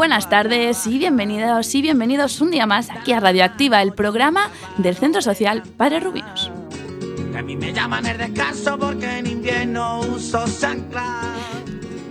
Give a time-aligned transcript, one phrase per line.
[0.00, 4.96] buenas tardes y bienvenidos y bienvenidos un día más aquí a Radioactiva, el programa del
[4.96, 6.50] Centro Social Padre Rubinos.
[7.36, 10.46] A mí me llaman el descanso porque en invierno uso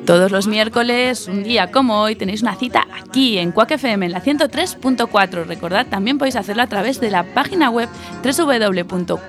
[0.05, 4.11] Todos los miércoles, un día como hoy, tenéis una cita aquí en Quack FM en
[4.11, 5.45] la 103.4.
[5.45, 7.89] Recordad, también podéis hacerlo a través de la página web
[8.23, 9.19] www.quackfm.org.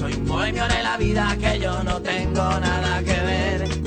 [0.00, 3.85] Soy un bohemio de la vida que yo no tengo nada que ver.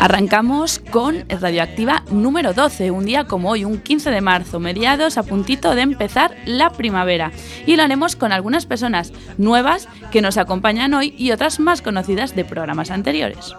[0.00, 5.24] Arrancamos con Radioactiva número 12, un día como hoy, un 15 de marzo, mediados a
[5.24, 7.32] puntito de empezar la primavera.
[7.66, 12.36] Y lo haremos con algunas personas nuevas que nos acompañan hoy y otras más conocidas
[12.36, 13.56] de programas anteriores.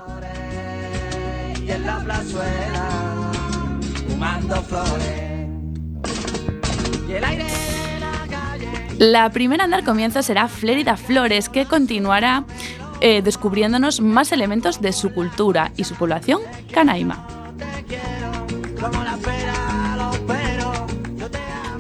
[9.00, 12.44] La primera en dar comienzo será Flérida Flores, que continuará
[13.02, 17.26] eh, descubriéndonos más elementos de su cultura y su población canaima.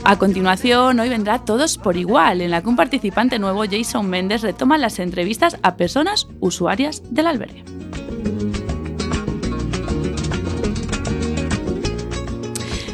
[0.05, 4.41] A continuación, hoy vendrá Todos por Igual, en la que un participante nuevo, Jason Méndez,
[4.41, 7.63] retoma las entrevistas a personas usuarias del albergue.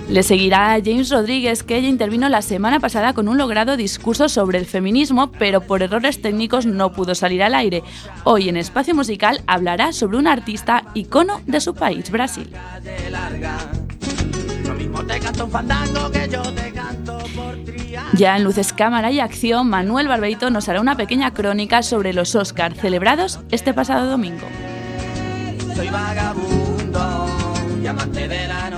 [0.08, 4.60] Le seguirá James Rodríguez, que ella intervino la semana pasada con un logrado discurso sobre
[4.60, 7.84] el feminismo, pero por errores técnicos no pudo salir al aire.
[8.24, 12.50] Hoy en Espacio Musical hablará sobre un artista icono de su país, Brasil.
[18.14, 22.36] Ya en Luces Cámara y Acción, Manuel Barbeito nos hará una pequeña crónica sobre los
[22.36, 24.46] Oscars celebrados este pasado domingo.
[25.76, 27.28] Soy vagabundo,
[27.82, 28.70] de la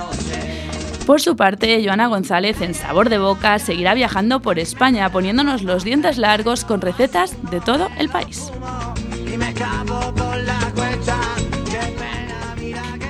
[1.08, 5.82] por su parte, Joana González, en Sabor de Boca, seguirá viajando por España, poniéndonos los
[5.82, 8.52] dientes largos con recetas de todo el país.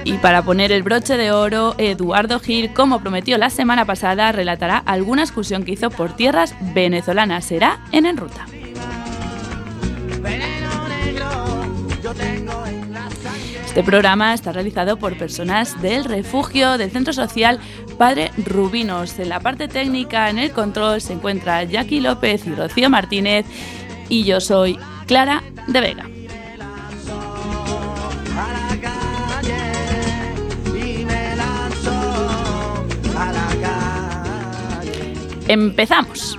[0.05, 4.79] Y para poner el broche de oro, Eduardo Gil, como prometió la semana pasada, relatará
[4.79, 7.47] alguna excursión que hizo por tierras venezolanas.
[7.47, 8.47] Será en En Ruta.
[13.79, 17.61] Este programa está realizado por personas del refugio del Centro Social
[17.97, 19.17] Padre Rubinos.
[19.21, 23.47] En la parte técnica, en el control, se encuentra Jackie López y Rocío Martínez
[24.09, 26.11] y yo soy Clara de Vega.
[35.47, 36.37] Empezamos.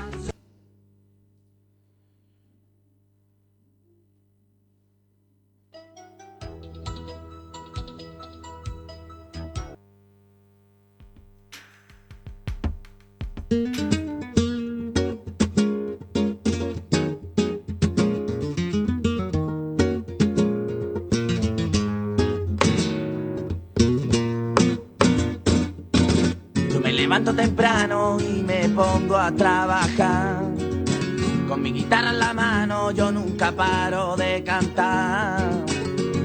[31.47, 35.65] Con mi guitarra en la mano yo nunca paro de cantar.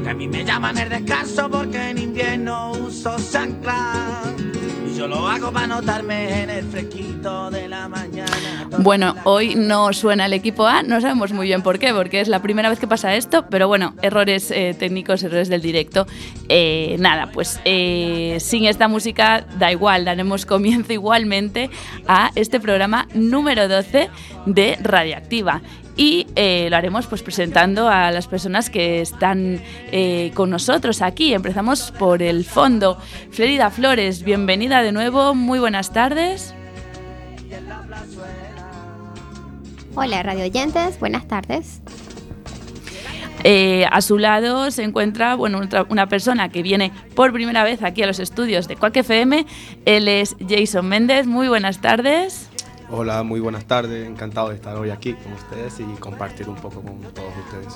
[0.02, 4.22] Que a mí me llaman el descanso porque en invierno uso chancla.
[4.96, 8.68] Yo lo hago para notarme en el fresquito de la mañana.
[8.78, 12.28] Bueno, hoy no suena el equipo A, no sabemos muy bien por qué, porque es
[12.28, 16.06] la primera vez que pasa esto, pero bueno, errores eh, técnicos, errores del directo.
[16.48, 21.70] Eh, nada, pues eh, sin esta música da igual, daremos comienzo igualmente
[22.06, 24.10] a este programa número 12
[24.46, 25.60] de Radioactiva
[25.96, 29.60] y lo haremos pues presentando a las personas que están
[30.34, 31.34] con nosotros aquí.
[31.34, 32.98] Empezamos por el fondo.
[33.30, 36.54] Florida Flores, bienvenida de nuevo, muy buenas tardes.
[39.96, 41.80] Hola, radio oyentes, buenas tardes.
[43.44, 48.02] Eh, a su lado se encuentra bueno, una persona que viene por primera vez aquí
[48.02, 49.46] a los estudios de Quack FM.
[49.84, 51.26] Él es Jason Méndez.
[51.26, 52.50] Muy buenas tardes.
[52.90, 54.06] Hola, muy buenas tardes.
[54.06, 57.74] Encantado de estar hoy aquí con ustedes y compartir un poco con todos ustedes.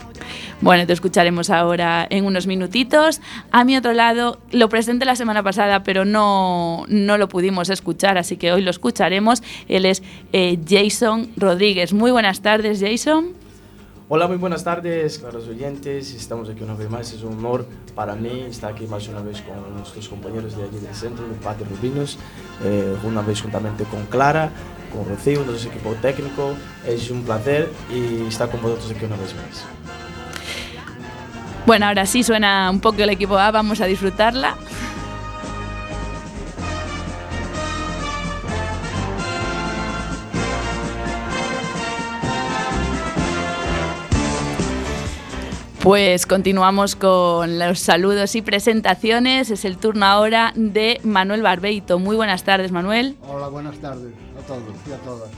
[0.60, 3.20] Bueno, te escucharemos ahora en unos minutitos.
[3.50, 8.18] A mi otro lado, lo presenté la semana pasada, pero no, no lo pudimos escuchar,
[8.18, 9.42] así que hoy lo escucharemos.
[9.66, 10.02] Él es
[10.32, 11.94] eh, Jason Rodríguez.
[11.94, 13.32] Muy buenas tardes, Jason.
[14.10, 16.14] Hola, muy buenas tardes, caros oyentes.
[16.14, 17.12] Estamos aquí una vez más.
[17.12, 20.78] Es un honor para mí estar aquí más una vez con nuestros compañeros de allí
[20.78, 22.18] del centro, de Padre Rubinos,
[22.64, 24.50] eh, una vez juntamente con Clara
[24.92, 26.54] con Rocío, nuestro equipo técnico.
[26.86, 29.64] Es un placer y estar con vosotros aquí una vez más.
[31.66, 34.56] Bueno, ahora sí suena un poco el equipo A, vamos a disfrutarla.
[45.82, 49.50] Pues continuamos con los saludos y presentaciones.
[49.50, 51.98] Es el turno ahora de Manuel Barbeito.
[51.98, 53.16] Muy buenas tardes, Manuel.
[53.26, 55.30] Hola, buenas tardes todos y a todas.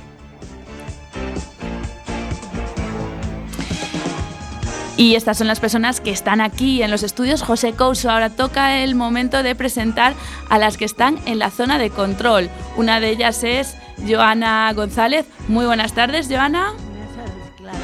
[4.97, 8.11] Y estas son las personas que están aquí en los estudios José Couso.
[8.11, 10.15] Ahora toca el momento de presentar
[10.51, 12.51] a las que están en la zona de control.
[12.77, 13.77] Una de ellas es
[14.07, 15.27] Joana González.
[15.49, 16.73] Muy buenas tardes, Joana.
[16.73, 17.79] Buenas tardes, Clara.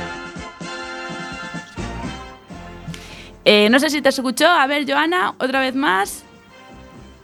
[3.47, 4.47] Eh, no sé si te escuchó.
[4.47, 6.23] A ver, Joana, otra vez más.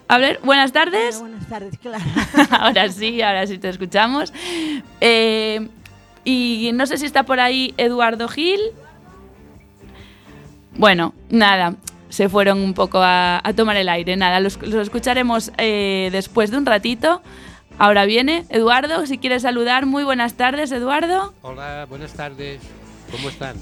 [0.09, 1.17] A ver, buenas tardes.
[1.17, 2.03] Hola, buenas tardes, Clara.
[2.51, 4.33] ahora sí, ahora sí te escuchamos.
[5.03, 5.69] Eh,
[6.25, 8.61] y no sé si está por ahí Eduardo Gil.
[10.75, 11.75] Bueno, nada,
[12.09, 14.17] se fueron un poco a, a tomar el aire.
[14.17, 17.21] Nada, los, los escucharemos eh, después de un ratito.
[17.79, 19.85] Ahora viene Eduardo, si quieres saludar.
[19.85, 21.35] Muy buenas tardes, Eduardo.
[21.43, 22.63] Hola, buenas tardes.
[23.11, 23.57] ¿Cómo están?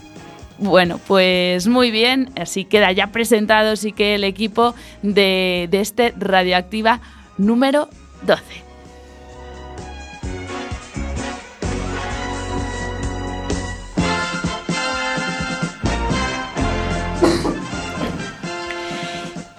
[0.59, 6.13] Bueno, pues muy bien, así queda ya presentado sí que el equipo de, de este
[6.19, 7.01] Radioactiva
[7.41, 7.89] número
[8.27, 8.71] 12.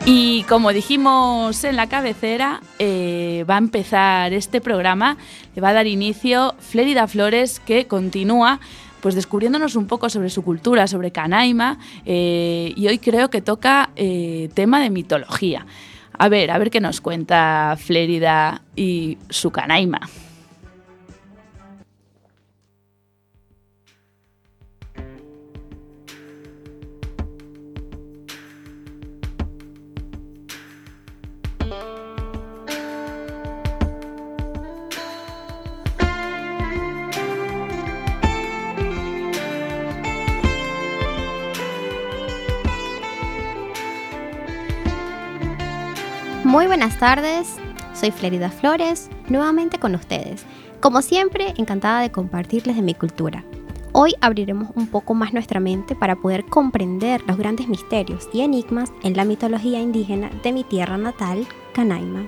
[0.06, 5.18] Y como dijimos en la cabecera, eh, va a empezar este programa,
[5.56, 8.60] le va a dar inicio Flérida Flores, que continúa
[9.02, 13.90] pues descubriéndonos un poco sobre su cultura, sobre Canaima, eh, y hoy creo que toca
[13.96, 15.66] eh, tema de mitología.
[16.22, 20.02] A ver, a ver qué nos cuenta Flérida y su Canaima.
[46.52, 47.56] Muy buenas tardes,
[47.94, 50.46] soy Flerida Flores, nuevamente con ustedes.
[50.82, 53.46] Como siempre, encantada de compartirles de mi cultura.
[53.94, 58.92] Hoy abriremos un poco más nuestra mente para poder comprender los grandes misterios y enigmas
[59.02, 62.28] en la mitología indígena de mi tierra natal, Canaima.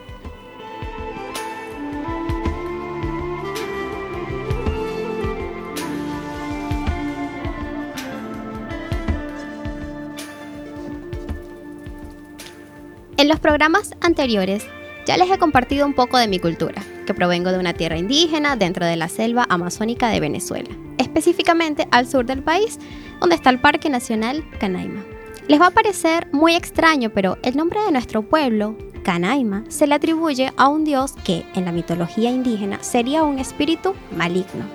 [13.24, 14.66] En los programas anteriores
[15.06, 18.58] ya les he compartido un poco de mi cultura, que provengo de una tierra indígena
[18.58, 22.80] dentro de la selva amazónica de Venezuela, específicamente al sur del país,
[23.22, 25.06] donde está el Parque Nacional Canaima.
[25.48, 28.76] Les va a parecer muy extraño, pero el nombre de nuestro pueblo,
[29.06, 33.96] Canaima, se le atribuye a un dios que en la mitología indígena sería un espíritu
[34.18, 34.66] maligno.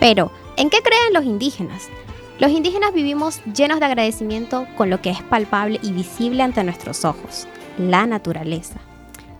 [0.00, 1.90] Pero, ¿en qué creen los indígenas?
[2.42, 7.04] Los indígenas vivimos llenos de agradecimiento con lo que es palpable y visible ante nuestros
[7.04, 7.46] ojos,
[7.78, 8.80] la naturaleza.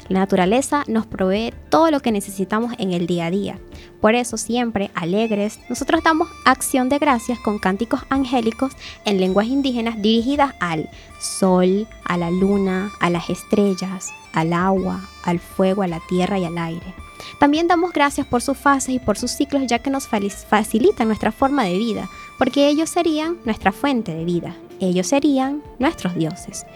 [0.07, 3.59] La naturaleza nos provee todo lo que necesitamos en el día a día.
[4.01, 8.71] Por eso siempre alegres, nosotros damos acción de gracias con cánticos angélicos
[9.05, 10.89] en lenguas indígenas dirigidas al
[11.19, 16.45] sol, a la luna, a las estrellas, al agua, al fuego, a la tierra y
[16.45, 16.95] al aire.
[17.41, 21.33] También damos gracias por sus fases y por sus ciclos ya que nos facilitan nuestra
[21.33, 22.09] forma de vida,
[22.39, 26.67] porque ellos serían nuestra fuente de vida, ellos serían nuestros dioses.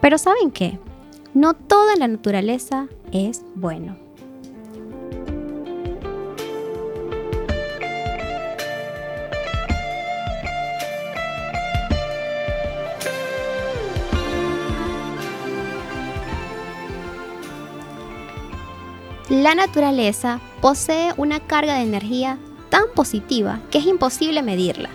[0.00, 0.78] Pero ¿saben qué?
[1.34, 3.96] No todo en la naturaleza es bueno.
[19.28, 22.38] La naturaleza posee una carga de energía
[22.70, 24.88] tan positiva que es imposible medirla,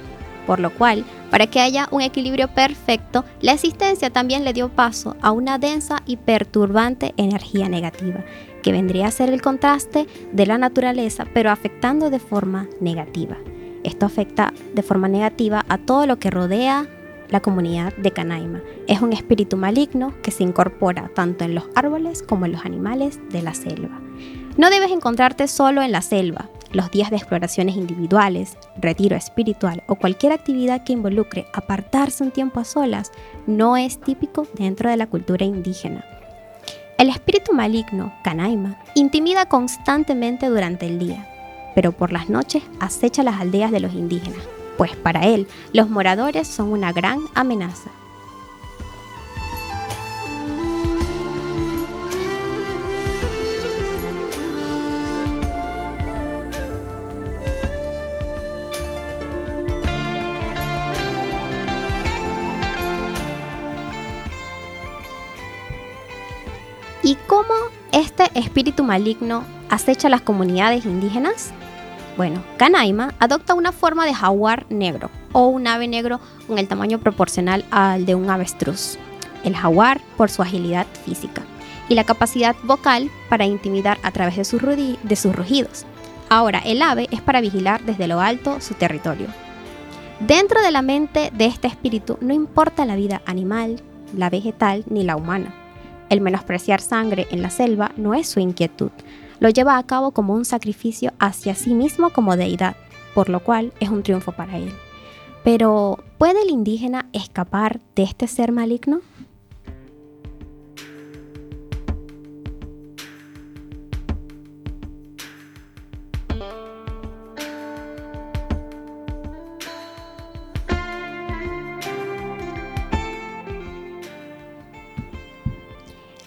[0.46, 5.16] por lo cual, para que haya un equilibrio perfecto, la existencia también le dio paso
[5.22, 8.24] a una densa y perturbante energía negativa,
[8.62, 13.38] que vendría a ser el contraste de la naturaleza, pero afectando de forma negativa.
[13.84, 16.88] Esto afecta de forma negativa a todo lo que rodea
[17.30, 18.62] la comunidad de Canaima.
[18.88, 23.20] Es un espíritu maligno que se incorpora tanto en los árboles como en los animales
[23.30, 24.00] de la selva.
[24.58, 26.50] No debes encontrarte solo en la selva.
[26.74, 32.62] Los días de exploraciones individuales, retiro espiritual o cualquier actividad que involucre apartarse un tiempo
[32.62, 33.12] a solas
[33.46, 36.06] no es típico dentro de la cultura indígena.
[36.98, 41.28] El espíritu maligno, Canaima, intimida constantemente durante el día,
[41.76, 44.42] pero por las noches acecha las aldeas de los indígenas,
[44.78, 47.92] pues para él los moradores son una gran amenaza.
[68.36, 71.52] Espíritu maligno acecha a las comunidades indígenas?
[72.18, 77.00] Bueno, Canaima adopta una forma de jaguar negro o un ave negro con el tamaño
[77.00, 78.98] proporcional al de un avestruz.
[79.44, 81.42] El jaguar por su agilidad física
[81.90, 84.62] y la capacidad vocal para intimidar a través de sus
[85.36, 85.86] rugidos.
[86.30, 89.28] Ahora, el ave es para vigilar desde lo alto su territorio.
[90.20, 93.82] Dentro de la mente de este espíritu no importa la vida animal,
[94.16, 95.61] la vegetal ni la humana.
[96.12, 98.92] El menospreciar sangre en la selva no es su inquietud,
[99.40, 102.76] lo lleva a cabo como un sacrificio hacia sí mismo como deidad,
[103.16, 104.74] por lo cual es un triunfo para él.
[105.46, 109.00] Pero, ¿puede el indígena escapar de este ser maligno?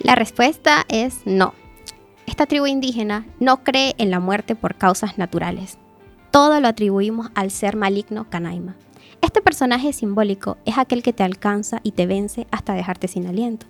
[0.04, 1.54] La respuesta es no.
[2.26, 5.78] Esta tribu indígena no cree en la muerte por causas naturales.
[6.30, 8.76] Todo lo atribuimos al ser maligno Canaima.
[9.22, 13.64] Este personaje simbólico es aquel que te alcanza y te vence hasta dejarte sin aliento.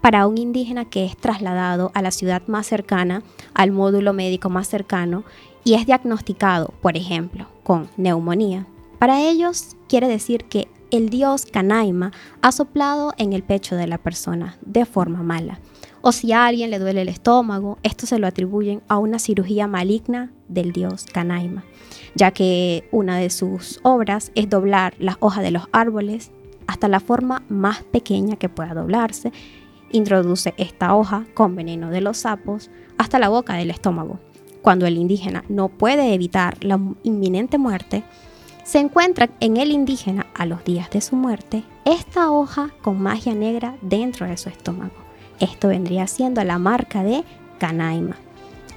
[0.00, 4.68] Para un indígena que es trasladado a la ciudad más cercana, al módulo médico más
[4.68, 5.24] cercano,
[5.64, 8.66] y es diagnosticado, por ejemplo, con neumonía,
[9.00, 13.98] para ellos quiere decir que el dios Canaima ha soplado en el pecho de la
[13.98, 15.58] persona de forma mala
[16.02, 19.66] o si a alguien le duele el estómago, esto se lo atribuyen a una cirugía
[19.68, 21.64] maligna del dios Canaima,
[22.14, 26.32] ya que una de sus obras es doblar las hojas de los árboles
[26.66, 29.32] hasta la forma más pequeña que pueda doblarse.
[29.92, 34.18] Introduce esta hoja con veneno de los sapos hasta la boca del estómago.
[34.60, 38.04] Cuando el indígena no puede evitar la inminente muerte,
[38.64, 43.34] se encuentra en el indígena a los días de su muerte esta hoja con magia
[43.34, 45.01] negra dentro de su estómago.
[45.42, 47.24] Esto vendría siendo la marca de
[47.58, 48.16] Canaima.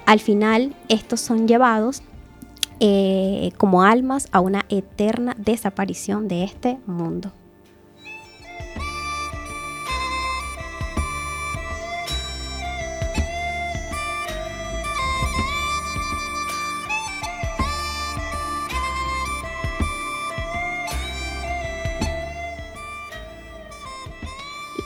[0.08, 2.02] Al final, estos son llevados
[2.80, 7.32] eh, como almas a una eterna desaparición de este mundo.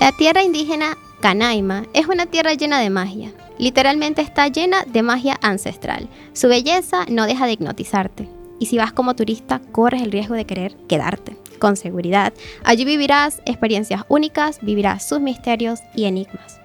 [0.02, 3.32] La tierra indígena Canaima es una tierra llena de magia.
[3.58, 6.08] Literalmente está llena de magia ancestral.
[6.34, 8.30] Su belleza no deja de hipnotizarte.
[8.60, 11.38] Y si vas como turista, corres el riesgo de querer quedarte.
[11.60, 12.34] Con seguridad,
[12.64, 16.60] allí vivirás experiencias únicas, vivirás sus misterios y enigmas.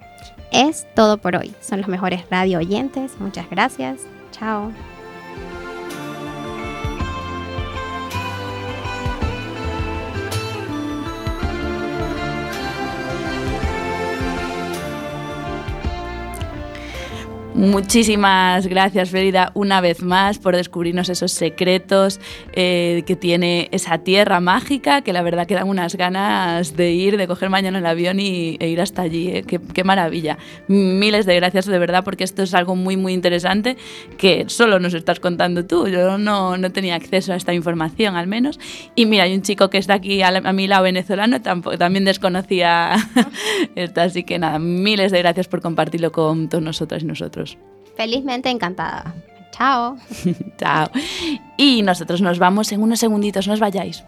[0.53, 1.53] Es todo por hoy.
[1.61, 3.13] Son los mejores radio oyentes.
[3.19, 4.03] Muchas gracias.
[4.31, 4.73] Chao.
[17.55, 22.19] Muchísimas gracias, Ferida, una vez más por descubrirnos esos secretos
[22.53, 27.17] eh, que tiene esa tierra mágica, que la verdad que dan unas ganas de ir,
[27.17, 29.29] de coger mañana el avión y, e ir hasta allí.
[29.29, 29.45] Eh.
[29.45, 30.37] Qué, maravilla.
[30.67, 33.77] Miles de gracias, de verdad, porque esto es algo muy, muy interesante
[34.19, 35.87] que solo nos estás contando tú.
[35.87, 38.59] Yo no, no tenía acceso a esta información, al menos.
[38.97, 42.97] Y mira, hay un chico que está aquí a, a mi lado venezolano, también desconocía
[43.77, 44.01] esto.
[44.01, 47.44] Así que nada, miles de gracias por compartirlo con todos nosotros y nosotros.
[47.97, 49.15] Felizmente encantada.
[49.53, 49.97] Chao.
[50.59, 50.91] Chao.
[51.57, 54.05] Y nosotros nos vamos en unos segunditos, no os vayáis.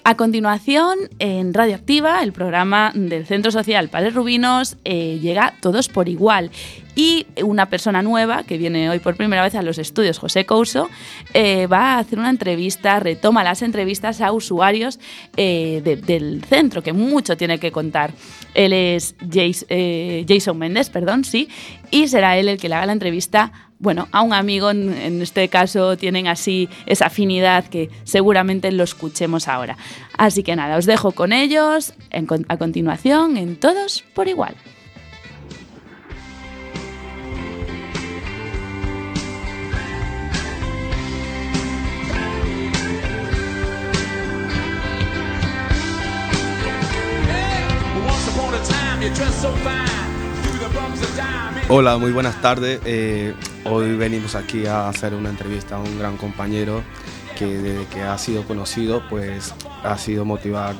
[0.08, 6.08] A continuación, en Radioactiva, el programa del Centro Social Padres Rubinos eh, llega Todos por
[6.08, 6.52] Igual.
[6.94, 10.88] Y una persona nueva, que viene hoy por primera vez a los estudios, José Couso,
[11.34, 15.00] eh, va a hacer una entrevista, retoma las entrevistas a usuarios
[15.36, 18.12] eh, de- del centro, que mucho tiene que contar.
[18.54, 21.48] Él es Jason Méndez, perdón, sí,
[21.90, 25.48] y será él el que le haga la entrevista bueno, a un amigo, en, este
[25.48, 29.76] caso tienen así esa afinidad que seguramente lo escuchemos ahora.
[30.16, 31.92] Así que nada, os dejo con ellos
[32.48, 34.56] a continuación en Todos por Igual.
[51.68, 52.80] Hola, muy buenas tardes.
[52.84, 56.82] Eh, hoy venimos aquí a hacer una entrevista a un gran compañero
[57.36, 59.52] que desde que ha sido conocido, pues
[59.82, 60.74] ha sido motivar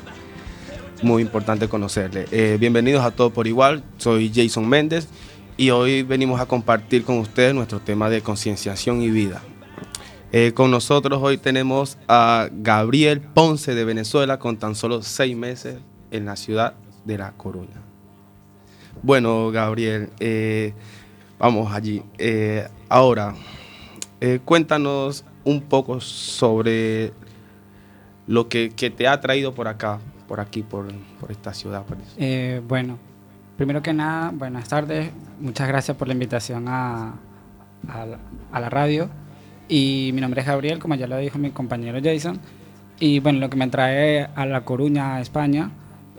[1.01, 2.25] muy importante conocerle.
[2.31, 5.07] Eh, bienvenidos a todos por igual, soy Jason Méndez
[5.57, 9.41] y hoy venimos a compartir con ustedes nuestro tema de concienciación y vida.
[10.31, 15.79] Eh, con nosotros hoy tenemos a Gabriel Ponce de Venezuela con tan solo seis meses
[16.11, 16.73] en la ciudad
[17.05, 17.86] de La Coruña.
[19.03, 20.73] Bueno, Gabriel, eh,
[21.39, 22.01] vamos allí.
[22.17, 23.35] Eh, ahora,
[24.21, 27.13] eh, cuéntanos un poco sobre
[28.27, 30.87] lo que, te ha traído por acá, por aquí, por,
[31.29, 31.83] esta ciudad.
[31.85, 31.97] por.
[32.17, 32.97] Eh, bueno,
[33.55, 35.11] primero que nada, buenas tardes.
[35.39, 37.13] Muchas gracias por la invitación a,
[37.87, 39.09] a la- radio.
[39.69, 42.39] Y mi nombre es Gabriel, como ya lo dijo mi compañero Jason.
[42.99, 45.69] Y bueno, lo que me trae a La Coruña, España,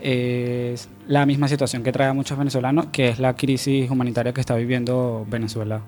[0.01, 4.41] es la misma situación que trae a muchos venezolanos, que es la crisis humanitaria que
[4.41, 5.81] está viviendo Venezuela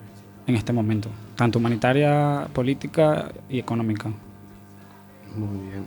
[0.48, 4.10] en este momento, tanto humanitaria, política y económica.
[5.36, 5.86] Muy bien.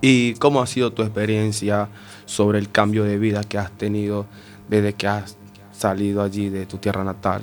[0.00, 1.88] ¿Y cómo ha sido tu experiencia
[2.24, 4.26] sobre el cambio de vida que has tenido
[4.68, 5.36] desde que has
[5.72, 7.42] salido allí de tu tierra natal,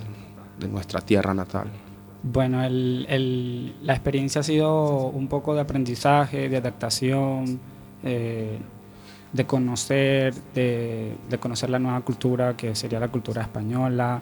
[0.59, 1.67] de nuestra tierra natal?
[2.23, 7.59] Bueno, el- el- la experiencia ha sido un poco de aprendizaje, de adaptación,
[8.03, 8.57] eh,
[9.33, 14.21] de conocer, de, conocer la nueva cultura que sería la cultura española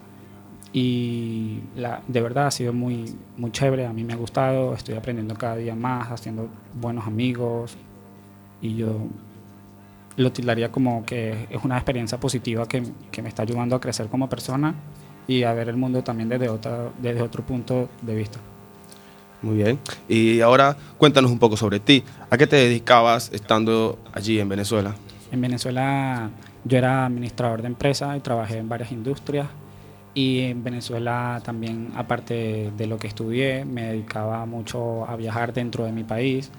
[0.74, 4.96] y la, de verdad ha sido muy, muy chévere, a mí me ha gustado, estoy
[4.96, 7.78] aprendiendo cada día más, haciendo buenos amigos
[8.62, 9.08] y yo
[10.18, 14.08] lo tildaría como que es una experiencia positiva que, que me está ayudando a crecer
[14.08, 14.76] como persona
[15.28, 18.40] y a ver el mundo también desde, otra, desde otro punto de vista.
[19.42, 19.80] Muy bien.
[20.08, 22.04] Y ahora cuéntanos un poco sobre ti.
[22.30, 24.96] ¿A qué te dedicabas estando allí en Venezuela?
[25.32, 26.30] En Venezuela
[26.64, 29.48] yo era administrador de empresas y trabajé en varias industrias
[30.14, 35.86] y en Venezuela también, aparte de lo que estudié, me dedicaba mucho a viajar dentro
[35.86, 36.50] de mi país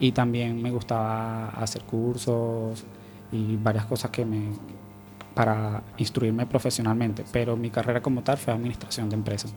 [0.00, 2.84] y también me gustaba hacer cursos
[3.30, 4.48] y varias cosas que me
[5.34, 9.54] para instruirme profesionalmente, pero mi carrera como tal fue administración de empresas.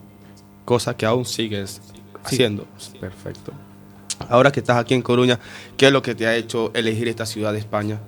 [0.66, 1.82] Cosa que aún sigues
[2.24, 2.66] haciendo.
[3.00, 3.52] Perfecto.
[4.30, 5.40] Ahora que estás aquí en Coruña,
[5.78, 8.00] ¿qué es lo que te ha hecho elegir esta ciudad de España?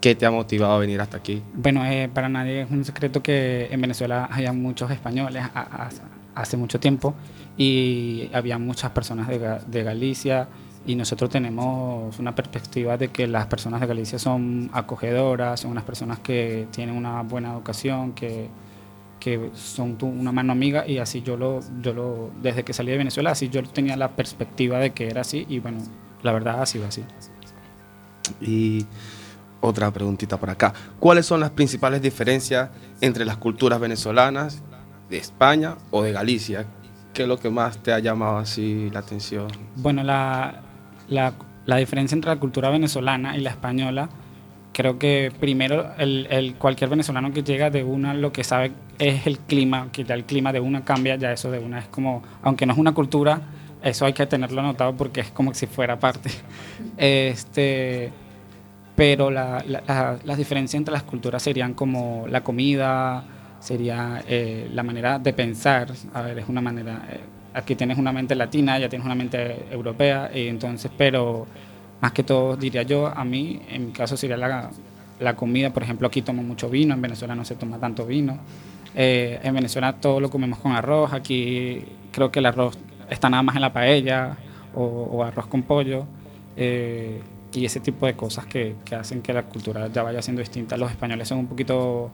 [0.00, 1.40] ¿Qué te ha motivado a venir hasta aquí?
[1.54, 5.90] Bueno, eh, para nadie es un secreto que en Venezuela había muchos españoles a- a-
[6.34, 7.14] hace mucho tiempo
[7.56, 10.48] y había muchas personas de Galicia
[10.84, 15.84] y nosotros tenemos una perspectiva de que las personas de Galicia son acogedoras, son unas
[15.84, 18.48] personas que tienen una buena educación, que,
[19.22, 22.90] que son tu- una mano amiga y así yo lo, yo lo, desde que salí
[22.90, 25.78] de Venezuela, así yo tenía la perspectiva de que era así y bueno,
[26.24, 27.04] la verdad ha sido así.
[28.40, 28.84] Y
[29.60, 30.72] otra preguntita por acá.
[30.98, 34.60] ¿Cuáles son las principales diferencias entre las culturas venezolanas,
[35.08, 36.66] de España o de Galicia?
[37.14, 39.46] ¿Qué es lo que más te ha llamado así la atención?
[39.76, 40.62] Bueno, la,
[41.08, 41.34] la,
[41.66, 44.08] la diferencia entre la cultura venezolana y la española,
[44.72, 49.26] creo que primero el, el- cualquier venezolano que llega de una lo que sabe es
[49.26, 52.22] el clima, que ya el clima de una cambia, ya eso de una es como,
[52.42, 53.40] aunque no es una cultura,
[53.82, 56.30] eso hay que tenerlo anotado porque es como si fuera parte.
[56.96, 58.10] Este,
[58.96, 63.24] pero la, la, la- las diferencias entre las culturas serían como la comida,
[63.60, 65.88] sería eh, la manera de pensar.
[66.14, 67.02] A ver, es una manera.
[67.10, 67.20] eh,
[67.54, 71.46] aquí tienes una mente latina, ya tienes una mente europea, y entonces, pero
[72.02, 74.70] más que todo, diría yo, a mí, en mi caso, sería la,
[75.20, 78.38] la comida, por ejemplo, aquí tomo mucho vino, en Venezuela no se toma tanto vino.
[78.94, 82.76] Eh, en Venezuela todo lo comemos con arroz, aquí creo que el arroz
[83.08, 84.36] está nada más en la paella
[84.74, 86.04] o, arroz con pollo.
[86.56, 87.22] eh,
[87.54, 90.76] y ese tipo de cosas que, que hacen que la cultura ya vaya siendo distinta.
[90.76, 92.10] Los españoles son un poquito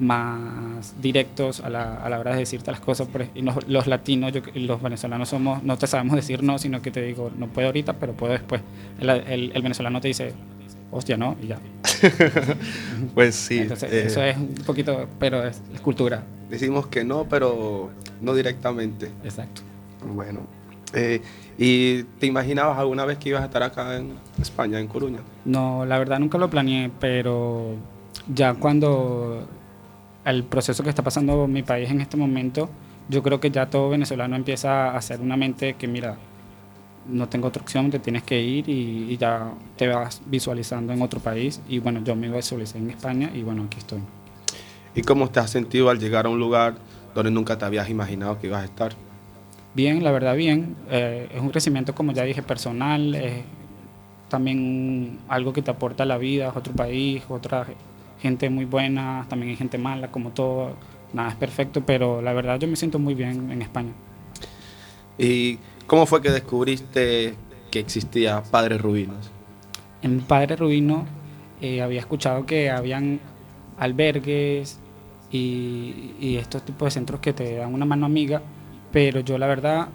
[0.00, 3.06] más directos a la, a la hora de decirte las cosas.
[3.34, 6.82] y los, los latinos yo- y los venezolanos somos, no te sabemos decir no, sino
[6.82, 8.60] que te digo, no puedo ahorita, pero puedo después.
[8.98, 10.32] El, el- el venezolano te dice,
[10.90, 11.58] hostia, no, y ya.
[13.14, 13.58] Pues sí.
[13.58, 16.22] Entonces, eh, eso es un poquito, pero es, es cultura.
[16.48, 19.10] Decimos que no, pero no directamente.
[19.24, 19.62] Exacto.
[20.14, 20.40] Bueno.
[20.94, 21.20] eh,
[21.58, 25.18] ¿Y te imaginabas alguna vez que ibas a estar acá en España, en Coruña?
[25.44, 27.74] No, la verdad nunca lo planeé, pero
[28.34, 29.46] ya cuando
[30.24, 32.70] el proceso que está pasando mi país en este momento,
[33.08, 36.16] yo creo que ya todo venezolano empieza a hacer una mente que mira,
[37.08, 41.02] no tengo otra opción, te tienes que ir y, y ya te vas visualizando en
[41.02, 41.60] otro país.
[41.68, 44.00] Y bueno, yo me visualicé en España y bueno, aquí estoy.
[44.94, 46.74] ¿Y cómo te has sentido al llegar a un lugar
[47.14, 48.92] donde nunca te habías imaginado que ibas a estar?
[49.74, 50.76] Bien, la verdad bien.
[50.90, 53.14] Eh, es un crecimiento, como ya dije, personal.
[53.14, 53.44] Es
[54.28, 57.66] también algo que te aporta a la vida, es otro país, otra
[58.20, 60.74] gente muy buena, también hay gente mala, como todo.
[61.12, 63.92] Nada es perfecto, pero la verdad yo me siento muy bien en España.
[65.18, 67.34] ¿Y cómo fue que descubriste
[67.70, 69.30] que existía Padres Rubinos?
[70.02, 71.04] En Padre Rubino
[71.60, 73.20] eh, había escuchado que habían
[73.76, 74.78] albergues
[75.32, 78.40] y, y estos tipos de centros que te dan una mano amiga,
[78.92, 79.88] pero yo la verdad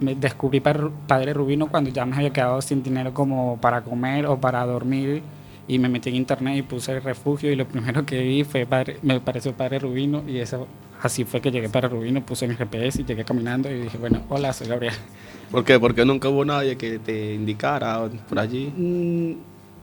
[0.00, 4.40] me descubrí Padre Rubino cuando ya me había quedado sin dinero como para comer o
[4.40, 5.22] para dormir
[5.68, 8.64] y me metí en internet y puse el refugio y lo primero que vi fue
[8.66, 10.66] padre, me pareció Padre Rubino y eso
[11.02, 13.98] así fue que llegué a Padre Rubino, puse mi GPS y llegué caminando y dije,
[13.98, 14.94] bueno, hola, soy Gabriel.
[15.50, 15.78] ¿Por qué?
[15.78, 18.72] Porque nunca hubo nadie que te indicara por allí.
[18.76, 19.32] Mm,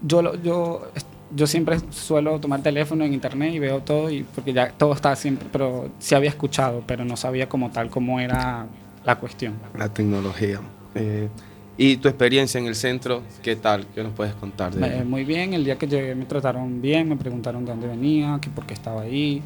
[0.08, 0.92] yo, lo- yo,
[1.36, 5.16] yo siempre suelo tomar teléfono en internet y veo todo, y porque ya todo está
[5.16, 8.68] siempre, pero sí había escuchado, pero no sabía como tal cómo era
[9.06, 9.54] la cuestión.
[9.78, 10.60] La tecnología.
[10.96, 11.30] Eh,
[11.78, 13.22] ¿Y tu experiencia en el centro?
[13.44, 13.86] ¿Qué tal?
[13.94, 17.10] ¿Qué nos puedes contar de Eh, muy bien, el día que llegué me trataron bien,
[17.10, 19.42] me preguntaron de dónde venía, que por qué estaba ahí,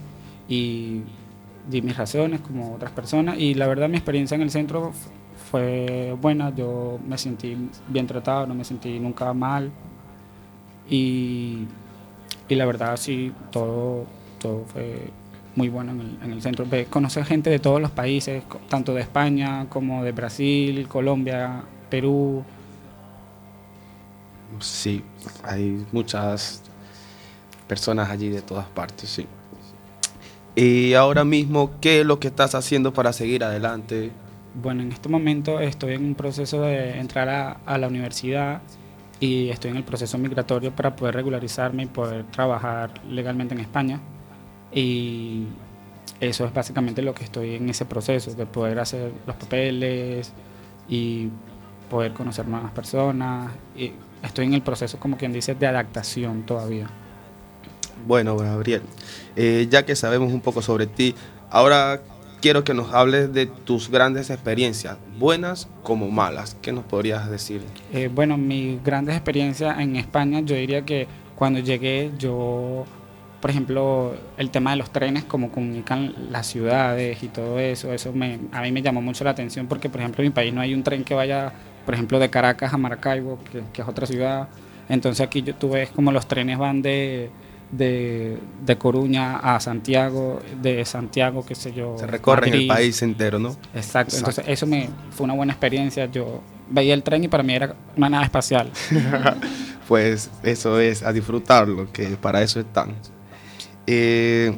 [0.48, 1.02] y
[1.68, 4.92] di mis razones como otras personas, y la verdad mi experiencia en el centro
[5.50, 9.72] fue buena, yo me sentí bien tratado, no me sentí nunca mal,
[10.88, 11.65] y,
[12.48, 14.06] y la verdad sí, todo,
[14.39, 15.10] todo fue
[15.56, 16.65] muy bueno en el, en el centro.
[16.92, 22.43] Conocer gente de todos los países, tanto de España como de Brasil, Colombia, Perú,
[24.60, 25.04] Sí,
[25.43, 26.63] hay muchas
[27.67, 29.28] personas allí de todas partes, sí.
[30.56, 34.12] Y ahora mismo, ¿qué es lo que estás haciendo para seguir adelante?
[34.56, 38.62] Bueno, en este momento estoy en un proceso de entrar a, a la universidad
[39.19, 43.99] y estoy en el proceso migratorio para poder regularizarme y poder trabajar legalmente en España.
[44.73, 45.45] Y
[46.19, 50.34] eso es básicamente lo que estoy en ese proceso, de poder hacer los papeles
[50.89, 51.30] y
[51.89, 53.52] poder conocer nuevas personas.
[53.75, 53.91] Y
[54.23, 56.89] estoy en el proceso, como quien dice, de adaptación todavía.
[58.08, 58.82] Bueno, Gabriel,
[59.36, 61.15] eh, ya que sabemos un poco sobre ti,
[61.49, 62.02] ahora
[62.41, 66.56] quiero que nos hables de tus grandes experiencias, buenas como malas.
[66.62, 67.62] ¿Qué nos podrías decir?
[67.93, 72.86] Eh, bueno, mis grandes experiencias en España, yo diría que cuando llegué, yo,
[73.41, 78.13] por ejemplo, el tema de los trenes, cómo comunican las ciudades y todo eso, eso
[78.13, 80.62] me, a mí me llamó mucho la atención porque, por ejemplo, en mi país no
[80.62, 81.54] hay un tren que vaya,
[81.89, 84.47] por ejemplo, de Caracas a Maracaibo, que, que es otra ciudad.
[84.89, 87.32] Entonces aquí yo, tú ves como los trenes van de,
[87.71, 91.95] de, de Coruña a Santiago, de Santiago, qué sé yo.
[91.97, 93.56] Se recorren el país entero, ¿no?
[93.73, 96.06] Exacto, entonces eso me fue una buena experiencia.
[96.06, 98.71] Yo veía el tren y para mí era una nave espacial.
[99.88, 102.93] Pues eso es, a disfrutarlo, que para eso están.
[103.88, 104.56] Eh,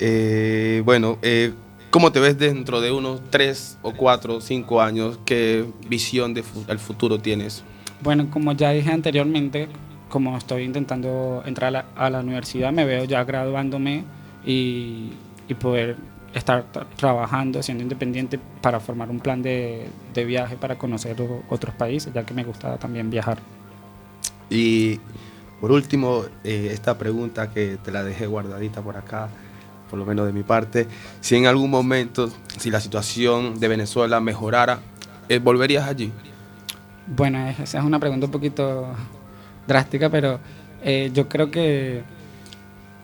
[0.00, 1.52] eh, bueno, eh,
[1.90, 5.18] ¿cómo te ves dentro de unos 3 o 4 o 5 años?
[5.24, 7.62] ¿Qué visión del futuro tienes?
[8.02, 9.68] Bueno, como ya dije anteriormente,
[10.08, 14.04] como estoy intentando entrar a la, a la universidad, me veo ya graduándome
[14.44, 15.10] y,
[15.48, 15.96] y poder
[16.34, 21.16] estar tra- trabajando, siendo independiente para formar un plan de, de viaje para conocer
[21.48, 23.38] otros países, ya que me gusta también viajar.
[24.48, 24.98] Y
[25.60, 29.28] por último, eh, esta pregunta que te la dejé guardadita por acá,
[29.90, 30.86] por lo menos de mi parte,
[31.20, 34.78] si en algún momento, si la situación de Venezuela mejorara,
[35.28, 36.12] eh, ¿volverías allí?
[37.06, 38.86] Bueno, es- esa es una pregunta un poquito
[39.66, 40.38] drástica, pero
[40.82, 42.02] eh, yo creo que,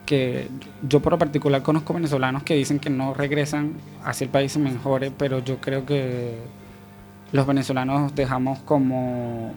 [0.05, 0.47] que
[0.81, 3.73] yo por lo particular conozco venezolanos que dicen que no regresan
[4.03, 6.37] hacia el país se mejore, pero yo creo que
[7.33, 9.53] los venezolanos dejamos como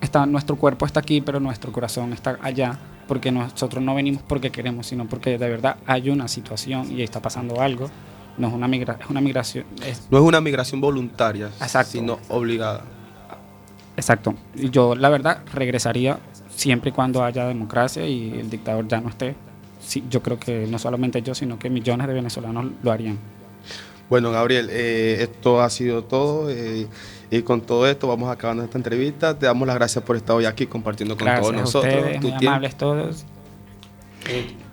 [0.00, 2.78] está, nuestro cuerpo está aquí, pero nuestro corazón está allá,
[3.10, 7.20] porque nosotros no venimos porque queremos, sino porque de verdad hay una situación y está
[7.20, 7.90] pasando algo.
[8.38, 9.64] No es una, migra es una migración.
[10.10, 11.90] no es una migración voluntaria, Exacto.
[11.90, 12.84] sino obligada.
[13.96, 14.36] Exacto.
[14.54, 16.20] Yo, la verdad, regresaría
[16.54, 19.34] siempre y cuando haya democracia y el dictador ya no esté.
[19.80, 23.18] Sí, yo creo que no solamente yo, sino que millones de venezolanos lo harían.
[24.08, 26.48] Bueno, Gabriel, eh, esto ha sido todo.
[26.48, 26.86] Eh,
[27.30, 29.38] y con todo esto vamos acabando esta entrevista.
[29.38, 31.94] Te damos las gracias por estar hoy aquí compartiendo con Gracias todos a nosotros.
[31.94, 32.48] ustedes, muy tiempo.
[32.48, 33.24] amables todos.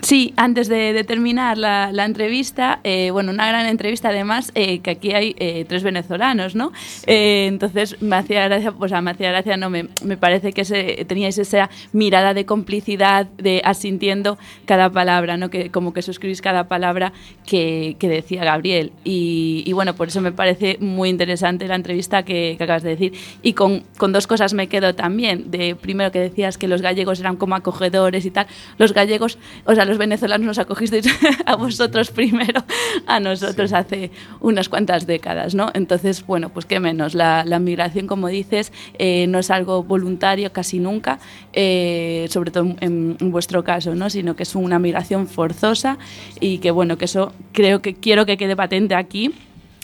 [0.00, 4.78] Sí, antes de, de terminar la, la entrevista, eh, bueno, una gran entrevista además, eh,
[4.78, 6.72] que aquí hay eh, tres venezolanos, ¿no?
[7.06, 11.04] Eh, entonces me hacía gracia, pues me hacía gracia, no, me, me parece que ese,
[11.08, 15.50] teníais esa mirada de complicidad, de asintiendo cada palabra, ¿no?
[15.50, 17.12] Que como que suscribís cada palabra
[17.44, 18.92] que, que decía Gabriel.
[19.02, 22.90] Y, y, bueno, por eso me parece muy interesante la entrevista que, que acabas de
[22.90, 23.14] decir.
[23.42, 25.50] Y con, con dos cosas me quedo también.
[25.50, 28.46] De primero que decías que los gallegos eran como acogedores y tal.
[28.78, 31.06] Los gallegos, o sea, los venezolanos nos acogisteis
[31.46, 32.62] a vosotros primero,
[33.06, 33.76] a nosotros Sí.
[33.76, 35.70] hace unas cuantas décadas, ¿no?
[35.74, 37.14] Entonces, bueno, pues qué menos.
[37.14, 41.18] La, la migración, como dices, eh, no es algo voluntario casi nunca,
[41.52, 44.10] eh, sobre todo en, en vuestro caso, ¿no?
[44.10, 45.98] Sino que es una migración forzosa
[46.40, 49.32] y que, bueno, que eso creo que quiero que quede patente aquí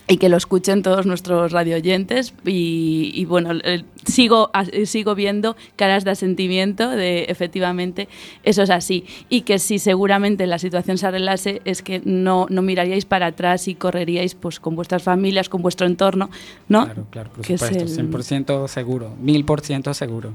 [0.06, 5.56] y que lo escuchen todos nuestros radioyentes y, y bueno, eh, sigo, a- sigo viendo
[5.76, 8.08] caras de asentimiento de efectivamente
[8.42, 12.60] eso es así y que si seguramente la situación se arreglase es que no, no
[12.60, 16.28] miraríais para atrás y correríais pues con vuestras familias, con vuestro entorno,
[16.68, 16.84] ¿no?
[16.84, 20.34] Claro, claro, por Que supuesto, el- 100% seguro, 1000% seguro.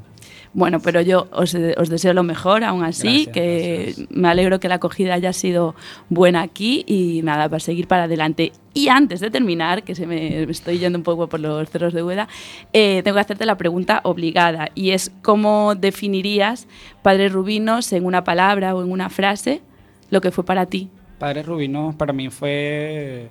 [0.52, 4.08] Bueno, pero yo os, os deseo lo mejor aún así, Gracias, que gracias.
[4.12, 5.76] me alegro que la acogida haya sido
[6.10, 8.52] buena aquí y nada, para seguir para adelante.
[8.74, 11.94] Y antes de terminar, que se me, me estoy yendo un poco por los cerros
[11.94, 12.28] de Úbeda,
[12.74, 16.68] eh, tengo que hacerte la pregunta obligada y es ¿cómo definirías
[17.04, 19.62] Padre Rubinos en una palabra o en una frase
[20.10, 20.90] lo que fue para ti?
[21.20, 23.30] Padre Rubino para mí fue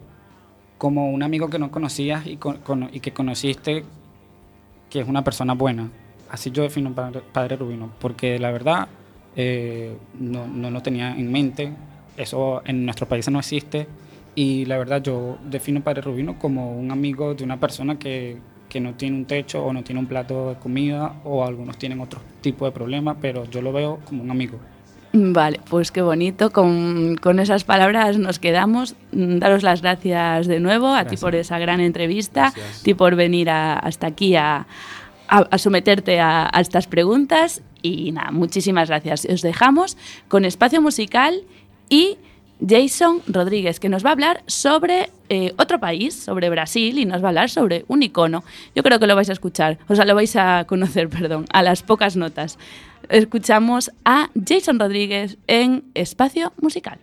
[0.77, 3.85] como un amigo que no conocías y, con- cono- y que conociste
[4.89, 5.91] que es una persona buena.
[6.31, 8.89] Así yo defino Padre, Padre Rubino, porque la verdad
[9.37, 11.73] eh, no, no lo tenía en mente,
[12.17, 13.87] eso en nuestros países no existe
[14.35, 18.37] y la verdad yo defino Padre Rubino como un amigo de una persona que,
[18.69, 22.01] que no tiene un techo o no tiene un plato de comida o algunos tienen
[22.01, 24.59] otro tipo de problema, pero yo lo veo como un amigo.
[25.15, 26.51] Vale, pues qué bonito.
[26.51, 28.95] Con, con esas palabras nos quedamos.
[29.11, 31.21] Daros las gracias de nuevo a ti Gracias.
[31.23, 32.81] por esa gran entrevista, Gracias.
[32.81, 34.67] a ti por venir a- hasta aquí a,
[35.29, 37.63] a- a someterte a, estas preguntas.
[37.83, 39.25] Y nada, muchísimas gracias.
[39.27, 39.97] Os dejamos
[40.29, 41.43] con espacio musical
[41.89, 42.19] y
[42.67, 47.23] Jason Rodríguez, que nos va a hablar sobre eh, otro país, sobre Brasil, y nos
[47.23, 48.43] va a hablar sobre un icono.
[48.75, 51.63] Yo creo que lo vais a escuchar, o sea, lo vais a conocer, perdón, a
[51.63, 52.59] las pocas notas.
[53.11, 56.99] Escuchamos a Jason Rodríguez en Espacio Musical.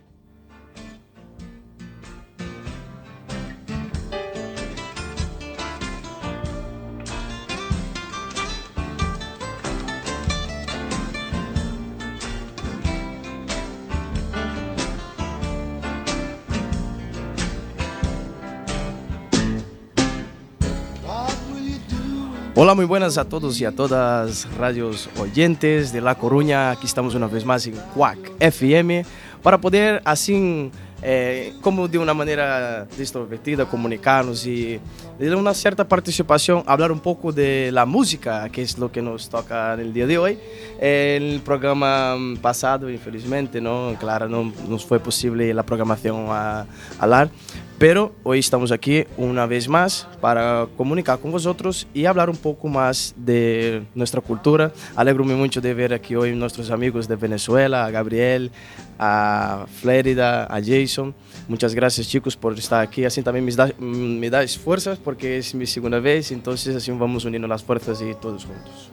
[22.58, 26.70] Hola, muy buenas a todos y a todas radios oyentes de La Coruña.
[26.70, 29.04] Aquí estamos una vez más en Quack FM
[29.42, 30.70] para poder así,
[31.02, 34.80] eh, como de una manera extrovertida, comunicarnos y
[35.18, 39.28] de una cierta participación, hablar un poco de la música, que es lo que nos
[39.28, 40.38] toca en el día de hoy.
[40.80, 46.64] El programa pasado, infelizmente, no, claro, no nos fue posible la programación a
[46.98, 47.28] hablar.
[47.78, 52.68] Pero hoy estamos aquí una vez más para comunicar con vosotros y hablar un poco
[52.68, 54.72] más de nuestra cultura.
[54.94, 58.50] Alegro-me mucho de ver aquí hoy nuestros amigos de Venezuela, a Gabriel,
[58.98, 61.14] a Flérida, a Jason.
[61.48, 63.04] Muchas gracias chicos por estar aquí.
[63.04, 67.26] Así también me, da, me dais fuerzas porque es mi segunda vez, entonces así vamos
[67.26, 68.90] uniendo las fuerzas y todos juntos.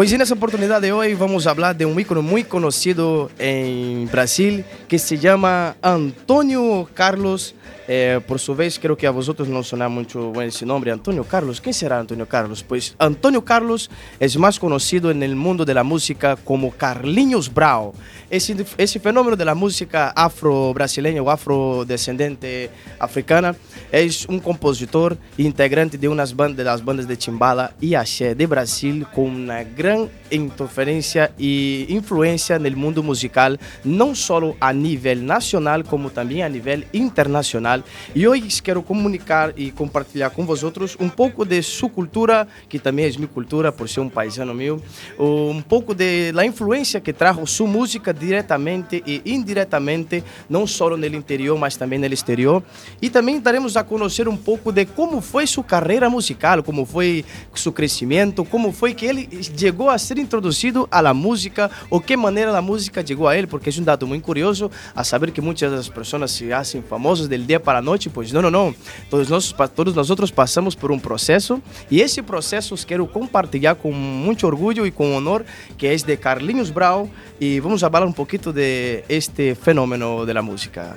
[0.00, 4.08] Pues en esa oportunidad de hoy vamos a hablar de un ícono muy conocido en
[4.10, 7.54] Brasil que se llama Antonio Carlos
[7.92, 11.60] Eh, por su vez, creo que a vosotros no suena mucho ese nombre, Antonio Carlos.
[11.60, 12.62] ¿Quién será Antonio Carlos?
[12.62, 17.92] Pues Antonio Carlos es más conocido en el mundo de la música como Carlinhos Brau.
[18.30, 23.56] Ese, ese fenómeno de la música afro-brasileña o afrodescendente africana
[23.90, 28.46] es un compositor integrante de unas bandas, de las bandas de Chimbala y Axé de
[28.46, 35.82] Brasil con una gran interferencia e influência no mundo musical, não só a nível nacional,
[35.82, 37.79] como também a nível internacional.
[38.14, 43.06] E hoje quero comunicar e compartilhar com vocês um pouco de sua cultura, que também
[43.06, 44.82] é minha cultura, por ser um paisano meu,
[45.18, 51.06] um pouco de la influência que trajo sua música diretamente e indiretamente, não só no
[51.06, 52.62] interior, mas também no exterior.
[53.00, 57.24] E também daremos a conhecer um pouco de como foi sua carreira musical, como foi
[57.54, 62.16] seu crescimento, como foi que ele chegou a ser introduzido a la música o qué
[62.16, 65.40] manera la música llegó a él, porque es un dato muy curioso a saber que
[65.40, 68.50] muchas de las personas se hacen famosos del día para la noche, pues no, no,
[68.50, 68.74] no.
[69.08, 74.46] Todos, nosotros, todos nosotros pasamos por un proceso y ese proceso quiero compartir con mucho
[74.46, 75.44] orgullo y con honor,
[75.76, 80.34] que es de Carlinhos Brau y vamos a hablar un poquito de este fenómeno de
[80.34, 80.96] la música.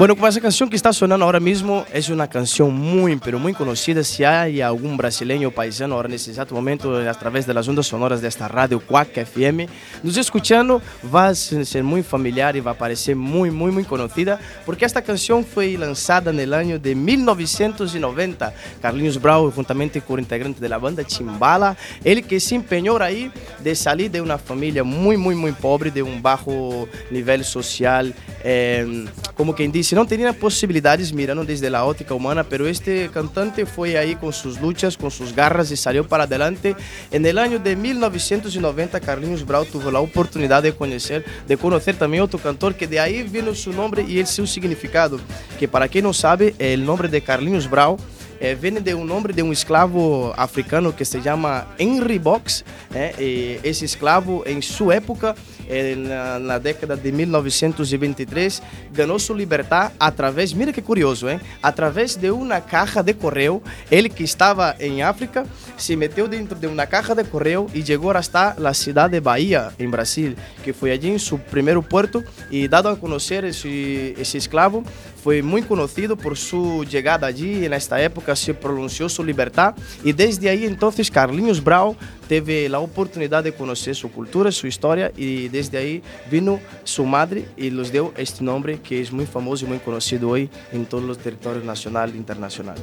[0.00, 3.52] Bueno, con esa canción que está sonando ahora mismo es una canción muy, pero muy
[3.52, 4.02] conocida.
[4.02, 7.88] Si hay algún brasileño paisano ahora en este exacto momento a través de las ondas
[7.88, 9.68] sonoras de esta radio Quack FM,
[10.02, 10.80] nos escuchando,
[11.14, 15.02] va a ser muy familiar y va a parecer muy, muy, muy conocida, porque esta
[15.02, 18.54] canción fue lanzada en el año de 1990.
[18.80, 23.30] Carlinhos Brau, juntamente con el integrante de la banda Chimbala, él que se empeñó ahí
[23.62, 29.06] de salir de una familia muy, muy, muy pobre, de un bajo nivel social, eh,
[29.34, 33.98] como quien dice, no tenían posibilidades mirando desde la óptica humana, pero este cantante fue
[33.98, 36.76] ahí con sus luchas, con sus garras y salió para adelante.
[37.10, 42.22] En el año de 1990, Carlinhos Brau tuvo la oportunidad de conocer, de conocer también
[42.22, 45.18] otro cantor que de ahí vino su nombre y el su significado,
[45.58, 47.98] que para quien no sabe, el nombre de Carlinhos Brau
[48.40, 52.64] eh, viene de un nombre de un esclavo africano que se llama Henry Box.
[52.94, 55.34] Eh, ese esclavo en su época,
[55.68, 61.28] en la, en la, década de 1923, ganó su libertad a través, mira qué curioso,
[61.28, 61.38] ¿eh?
[61.62, 63.62] a través de una caja de correo.
[63.90, 65.44] Él que estaba en África
[65.76, 69.72] se metió dentro de una caja de correo y llegó hasta la ciudad de Bahía,
[69.78, 74.38] en Brasil, que fue allí en su primer puerto y dado a conocer ese, ese
[74.38, 74.82] esclavo,
[75.22, 77.64] fue muy conocido por su llegada allí.
[77.64, 81.96] En esta época se pronunció su libertad y desde ahí entonces Carlinhos Brau
[82.28, 87.46] teve la oportunidad de conocer su cultura, su historia y desde ahí vino su madre
[87.56, 91.04] y les dio este nombre que es muy famoso y muy conocido hoy en todos
[91.04, 92.76] los territorios nacional e internacional.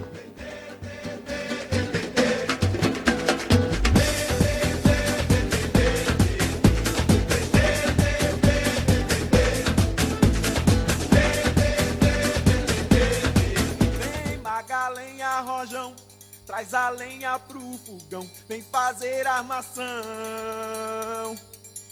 [16.47, 19.85] Traz a lenha pro fogão, vem fazer armação.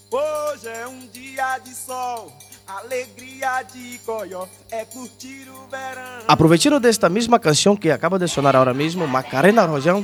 [0.10, 2.32] Hoje é um dia de sol,
[2.66, 6.24] alegria de coió, é curtir o verão.
[6.28, 10.04] Aproveitando desta mesma canção que acaba de sonar agora mesmo, Macarena Rojão,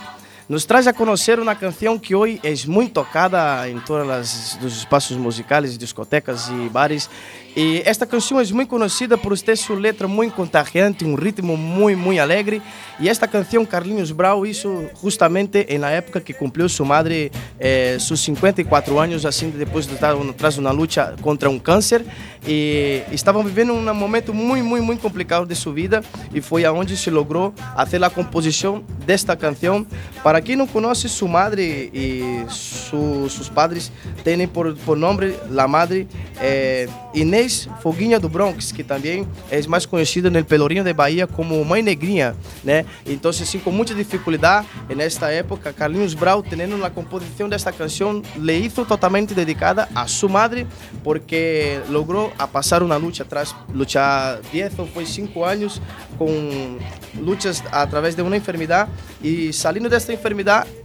[0.52, 5.16] nos traz a conhecer uma canção que hoje é muito tocada em todos os espaços
[5.16, 7.10] musicais, discotecas e bares.
[7.56, 11.98] E esta canção é muito conhecida por ter sua letra muito contagiante, um ritmo muito,
[11.98, 12.62] muito alegre.
[13.00, 18.22] E esta canção Carlinhos Brau hizo justamente na época que cumpriu sua madre eh, seus
[18.22, 22.06] 54 anos, assim depois de estar atrás de uma luta contra um câncer.
[22.46, 26.02] E estavam vivendo um momento muito, muito, muito complicado de sua vida.
[26.34, 29.86] E foi aonde se logrou fazer a composição desta canção.
[30.24, 33.92] Para quem não conhece, sua madre e su, seus padres
[34.24, 36.08] têm por, por nome la madre
[36.39, 41.64] eh, Inês Foguinha do Bronx, que também é mais conhecida no Pelourinho de Bahia como
[41.64, 42.86] Mãe Negrinha, né?
[43.06, 48.60] Então, assim, com muita dificuldade, nesta época, Carlinhos Brau, tendo a composição desta canção, le
[48.60, 50.68] hizo totalmente dedicada a sua madre,
[51.04, 55.82] porque logrou a passar uma luta atrás, lutar 10 ou foi 5 anos
[56.18, 56.78] com
[57.18, 58.89] lutas através de uma enfermidade
[59.24, 60.31] e saindo desta enfermidade,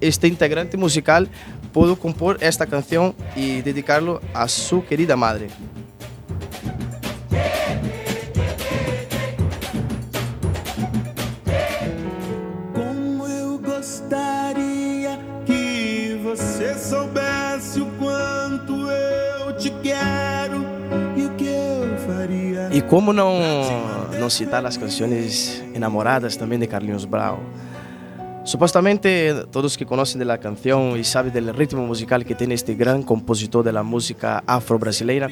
[0.00, 1.26] este integrante musical
[1.72, 5.48] pudo compor esta canção e dedicá-lo a sua querida madre.
[12.74, 20.64] Como eu gostaria que você soubesse o quanto eu te quero
[21.16, 21.46] e o que
[22.72, 23.38] E como não,
[24.18, 27.40] não citar as canções enamoradas também de Carlinhos Brau?
[28.46, 29.08] Supostamente
[29.50, 33.64] todos que conhecem da canção e sabem do ritmo musical que tem este grande compositor
[33.64, 35.28] da música afro-brasileira,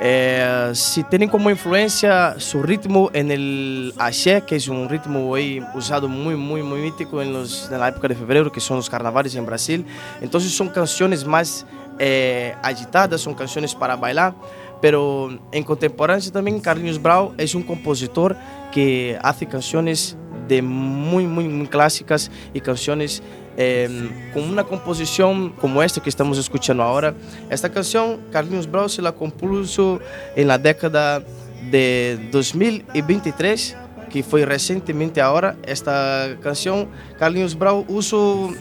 [0.00, 6.08] eh, se tem como influência seu ritmo no axé, que é um ritmo aí usado
[6.08, 9.84] muito, muito, muito mítico los, na época de fevereiro, que são os carnavais em Brasil.
[10.20, 11.64] Então são canções mais
[11.96, 14.34] eh, agitadas, são canções para bailar.
[14.80, 18.34] Pero em contemporâneo também Carlinhos Brau é um compositor
[18.72, 20.18] que faz canções
[20.48, 23.22] de muy, muy, muy clásicas y canciones
[23.56, 27.14] eh, con una composición como esta que estamos escuchando ahora.
[27.50, 30.00] Esta canción, Carlinhos Brau se la compuso
[30.36, 31.22] en la década
[31.70, 33.76] de 2023,
[34.10, 35.56] que foi recentemente ahora.
[35.64, 36.88] Esta canción,
[37.18, 38.54] Carlinhos Brau usou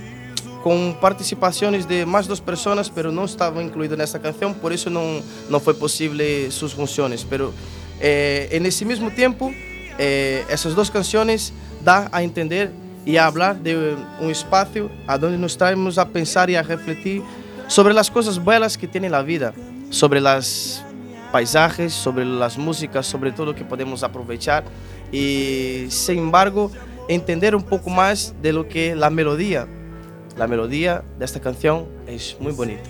[0.62, 5.24] com participações de mais duas pessoas, pero não estava incluído nessa canção, por isso não
[5.50, 6.20] não foi possível
[6.52, 7.24] suas funções.
[7.24, 7.54] Pero
[8.00, 9.54] eh, nesse mesmo tempo,
[9.98, 12.72] eh, essas duas canções dá a entender
[13.06, 13.76] e a falar de
[14.20, 17.24] um espaço onde nos traemos a pensar e a refletir
[17.68, 19.54] sobre as coisas belas que tem na vida,
[19.90, 20.84] sobre as
[21.32, 24.64] paisagens, sobre as músicas, sobre tudo que podemos aproveitar
[25.12, 26.72] e, sem embargo,
[27.08, 29.68] entender um pouco mais de lo que é a melodia.
[30.40, 32.90] A melodia desta canção é muito bonita.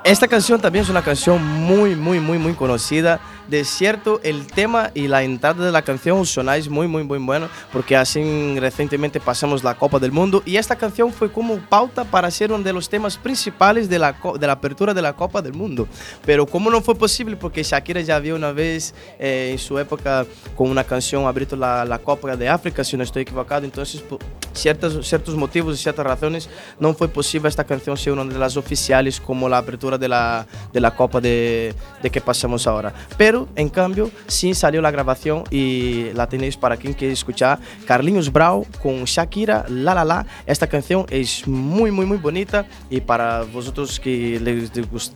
[0.03, 3.19] Esta canción también es una canción muy, muy, muy, muy conocida.
[3.47, 7.49] De cierto, el tema y la entrada de la canción sonáis muy, muy, muy bueno,
[7.71, 12.31] porque así recientemente pasamos la Copa del Mundo y esta canción fue como pauta para
[12.31, 15.53] ser uno de los temas principales de la, de la apertura de la Copa del
[15.53, 15.87] Mundo.
[16.25, 20.25] Pero como no fue posible, porque Shakira ya había una vez eh, en su época
[20.55, 24.17] con una canción abierto la, la Copa de África, si no estoy equivocado, entonces por
[24.53, 26.49] ciertos, ciertos motivos y ciertas razones
[26.79, 30.45] no fue posible esta canción ser una de las oficiales como la apertura de la,
[30.73, 32.93] de la Copa de, de, que pasamos ahora.
[33.17, 37.59] Pero, en cambio, sí salió la grabación y la tenéis para quien quiere escuchar.
[37.85, 40.25] Carlinhos Brau con Shakira, La La La.
[40.45, 44.71] Esta canción es muy, muy, muy bonita y para vosotros que les,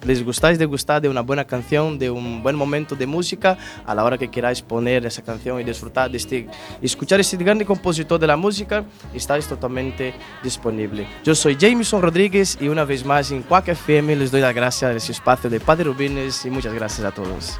[0.05, 3.95] les gustáis de gustar de una buena canción, de un buen momento de música, a
[3.95, 6.47] la hora que queráis poner esa canción y disfrutar de este,
[6.81, 10.13] escuchar este grande compositor de la música, estáis totalmente
[10.43, 11.07] disponible.
[11.23, 14.64] Yo soy Jameson Rodríguez y una vez más en Quack FM les doy la gracias
[14.65, 17.59] gracias a ese espacio de Padre Rubines y muchas gracias a todos.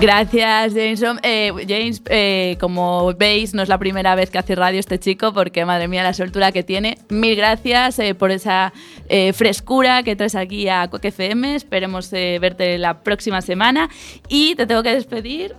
[0.00, 1.02] Gracias, James.
[1.22, 5.34] Eh, James, eh, como veis, no es la primera vez que hace radio este chico,
[5.34, 6.96] porque madre mía la soltura que tiene.
[7.10, 8.72] Mil gracias eh, por esa
[9.34, 11.54] frescura que traes aquí a Coque FM.
[11.54, 13.90] Esperemos verte la próxima semana.
[14.28, 15.54] Y te tengo que despedir.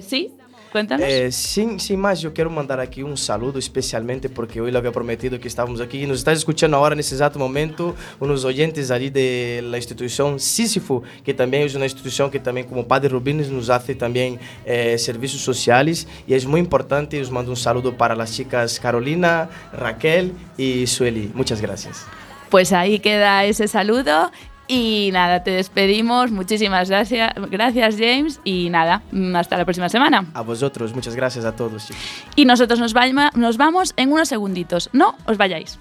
[0.00, 0.32] sí,
[0.72, 1.06] Cuéntanos.
[1.06, 4.90] Eh, sin, sin más, yo quiero mandar aquí un saludo especialmente porque hoy lo había
[4.90, 8.90] prometido que estábamos aquí y nos estás escuchando ahora en ese exacto momento unos oyentes
[8.90, 13.50] allí de la institución Sísifo, que también es una institución que también como Padre Rubines
[13.50, 17.20] nos hace también eh, servicios sociales y es muy importante.
[17.20, 21.30] Os mando un saludo para las chicas Carolina, Raquel y Sueli.
[21.34, 22.06] Muchas gracias.
[22.48, 24.30] Pues ahí queda ese saludo
[24.72, 26.30] y nada, te despedimos.
[26.30, 28.40] Muchísimas gracias, gracias James.
[28.42, 29.02] Y nada,
[29.34, 30.24] hasta la próxima semana.
[30.32, 31.88] A vosotros, muchas gracias a todos.
[31.88, 32.02] Chicos.
[32.36, 32.94] Y nosotros nos,
[33.34, 34.88] nos vamos en unos segunditos.
[34.94, 35.78] No os vayáis.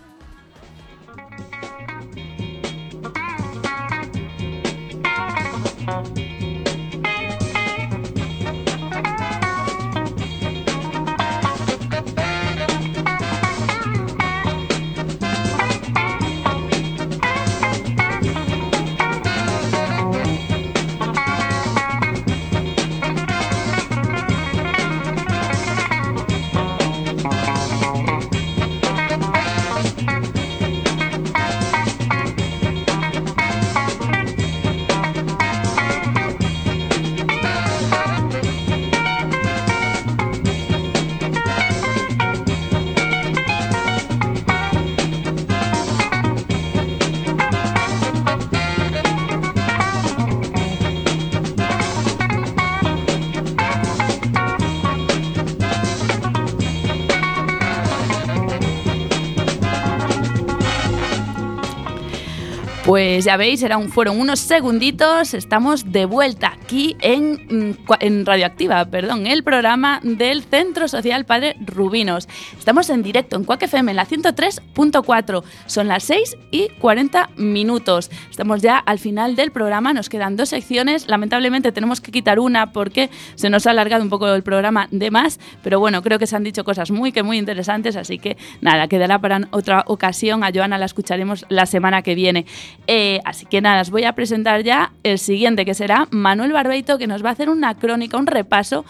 [62.92, 69.28] Pues ya veis, fueron unos segunditos, estamos de vuelta aquí en, mm, en Radioactiva, perdón,
[69.28, 72.28] el programa del Centro Social Padre Rubinos.
[72.58, 78.12] Estamos en directo en Cuac FM, en la 103.4, son las 6 y 40 minutos.
[78.30, 82.72] Estamos ya al final del programa, nos quedan dos secciones, lamentablemente tenemos que quitar una
[82.72, 86.28] porque se nos ha alargado un poco el programa de más, pero bueno, creo que
[86.28, 90.44] se han dicho cosas muy que muy interesantes, así que nada, quedará para otra ocasión,
[90.44, 92.46] a Joana la escucharemos la semana que viene.
[92.88, 96.98] Eh, así que nada, os voy a presentar ya el siguiente, que será Manuel Barbeito,
[96.98, 98.86] que nos va a hacer una crónica, un repaso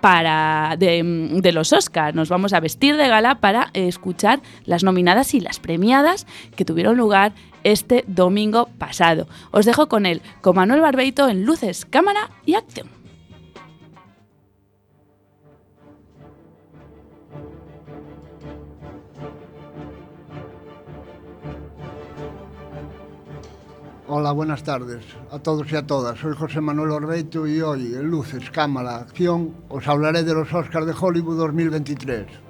[0.00, 1.02] para de,
[1.40, 2.14] de los Oscars.
[2.14, 6.26] Nos vamos a vestir de gala para escuchar las nominadas y las premiadas
[6.56, 7.32] que tuvieron lugar
[7.64, 9.28] este domingo pasado.
[9.50, 12.99] Os dejo con él, con Manuel Barbeito en luces, cámara y acción.
[24.12, 26.18] Hola, buenas tardes a todos e a todas.
[26.18, 30.84] Soy José Manuel Orbeito e hoy en Luces, Cámara, Acción os hablaré de los Óscar
[30.84, 32.49] de Hollywood 2023.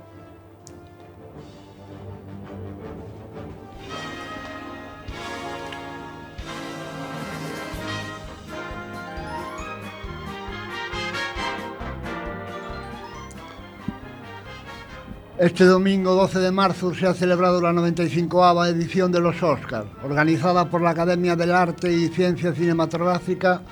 [15.41, 20.68] Este domingo 12 de marzo se ha celebrado la 95ª edición de los Oscars, organizada
[20.68, 23.62] por la Academia del Arte y Ciencia Cinematográfica,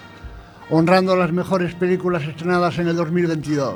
[0.70, 3.74] honrando las mejores películas estrenadas en el 2022.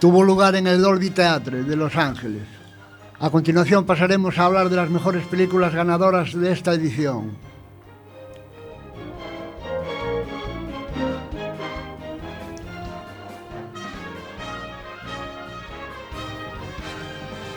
[0.00, 2.44] Tuvo lugar en el Dolby Theatre de Los Ángeles.
[3.20, 7.32] A continuación pasaremos a hablar de las mejores películas ganadoras de esta edición.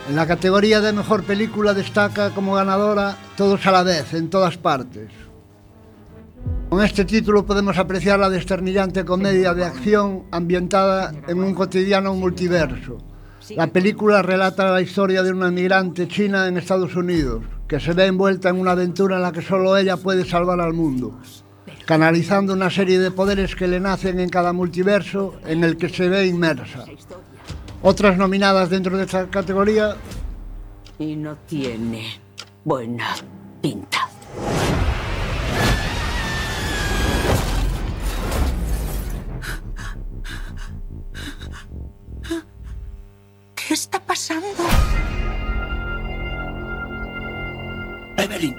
[0.08, 4.58] En la categoría de mejor película destaca como ganadora Todos a la vez, en todas
[4.58, 5.10] partes.
[6.68, 12.98] Con este título podemos apreciar la desternillante comedia de acción ambientada en un cotidiano multiverso.
[13.50, 18.06] La película relata la historia de una migrante china en Estados Unidos, que se ve
[18.06, 21.18] envuelta en una aventura en la que solo ella puede salvar al mundo,
[21.86, 26.08] canalizando una serie de poderes que le nacen en cada multiverso en el que se
[26.08, 26.86] ve inmersa.
[27.82, 29.96] Otras nominadas dentro de esta categoría
[30.98, 32.20] Y no tiene
[32.64, 33.16] buena
[33.60, 34.08] pinta.
[43.54, 44.46] ¿Qué está pasando?
[48.16, 48.54] Evelyn,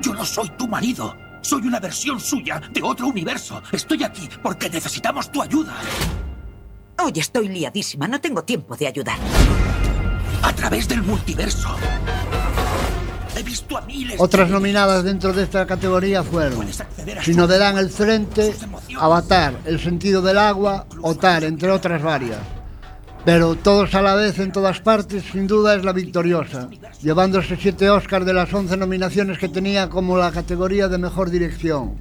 [0.00, 1.14] yo no soy tu marido.
[1.42, 3.60] Soy una versión suya de otro universo.
[3.72, 5.74] Estoy aquí porque necesitamos tu ayuda.
[7.04, 9.18] Hoy estoy liadísima, no tengo tiempo de ayudar.
[10.40, 11.74] A través del multiverso.
[13.36, 16.64] He visto a miles Otras de nominadas dentro de esta categoría fueron
[17.22, 18.54] Si no dan el frente,
[18.96, 22.38] Avatar, El sentido del agua, Otar, entre otras varias.
[23.24, 26.68] Pero todos a la vez en todas partes, sin duda es la victoriosa,
[27.00, 31.94] llevándose siete Oscars de las 11 nominaciones que tenía como la categoría de mejor dirección,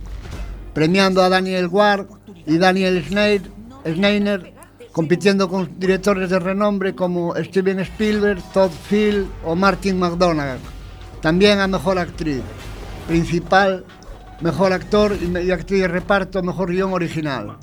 [0.76, 2.06] premiando a Daniel Ward
[2.45, 4.61] y Daniel Schneider,
[4.92, 10.60] compitiendo con directores de renombre como Steven Spielberg, Todd Field o Martin McDonagh.
[11.22, 12.42] También a Mejor Actriz
[13.08, 13.86] Principal,
[14.42, 17.58] Mejor Actor y Actriz de Reparto, Mejor Guión Original.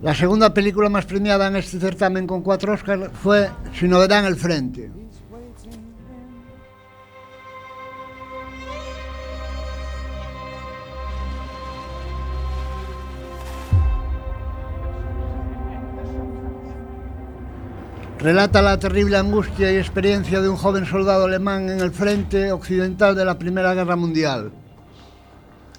[0.00, 4.24] La segunda película más premiada en este certamen con cuatro Oscars fue Si no dan
[4.24, 5.01] el frente.
[18.22, 23.16] Relata la terrible angustia y experiencia de un joven soldado alemán en el frente occidental
[23.16, 24.52] de la Primera Guerra Mundial.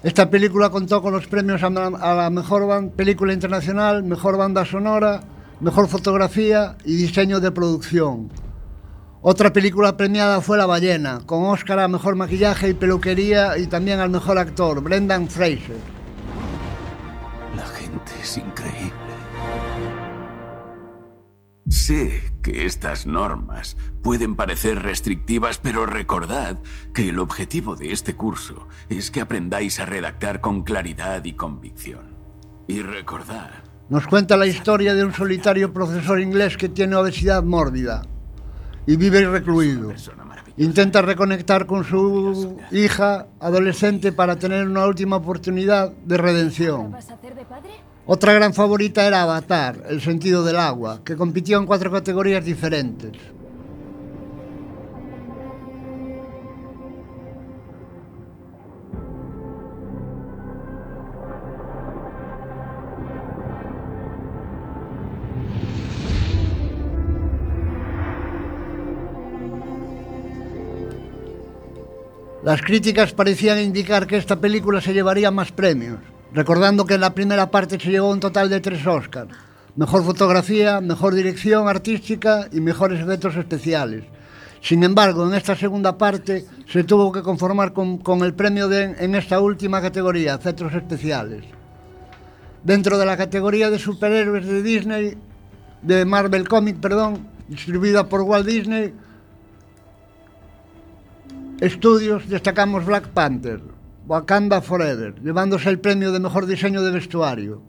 [0.02, 5.22] Esta película contó con los premios a la, mejor película internacional, mejor banda sonora,
[5.60, 8.30] mejor fotografía y diseño de producción.
[9.22, 14.00] Otra película premiada fue La ballena, con Oscar a mejor maquillaje y peluquería y también
[14.00, 15.78] al mejor actor, Brendan Fraser.
[17.56, 18.92] La gente es increíble.
[21.70, 26.58] Sé que estas normas pueden parecer restrictivas, pero recordad
[26.92, 32.14] que el objetivo de este curso es que aprendáis a redactar con claridad y convicción.
[32.68, 33.50] Y recordad,
[33.88, 38.02] Nos cuenta la historia de un solitario profesor inglés que tiene obesidad mórbida
[38.86, 39.92] y vive recluido.
[40.56, 46.94] Intenta reconectar con su hija adolescente para tener una última oportunidad de redención.
[48.06, 53.12] Otra gran favorita era Avatar, El sentido del agua, que compitió en cuatro categorías diferentes.
[72.42, 77.14] Las críticas parecían indicar que esta película se llevaría más premios recordando que en la
[77.14, 79.30] primera parte se llevó un total de tres Oscars.
[79.76, 84.04] Mejor fotografía, mejor dirección artística y mejores efectos especiales.
[84.60, 89.14] Sin embargo, en esta segunda parte se tuvo que conformar con, el premio de- en
[89.14, 91.44] esta última categoría, efectos especiales.
[92.62, 95.18] Dentro de la categoría de superhéroes de Disney,
[95.82, 98.94] de Marvel Comics, perdón, distribuida por Walt Disney
[101.62, 103.60] Studios, destacamos Black Panther,
[104.06, 107.62] Wakanda Forever, llevándose el premio de mejor diseño de vestuario.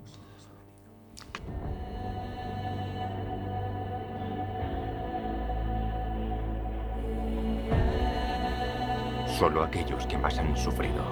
[9.40, 11.04] Solo aquellos que más han sufrido.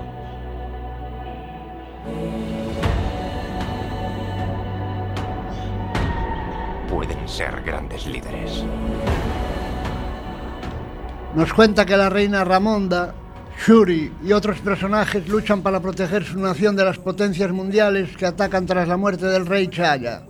[6.90, 8.66] Pueden ser grandes líderes.
[11.34, 13.16] Nos cuenta que la reina Ramonda,
[13.60, 18.66] Shuri y otros personajes luchan para proteger su nación de las potencias mundiales que atacan
[18.66, 20.24] tras la muerte del rey Chaya.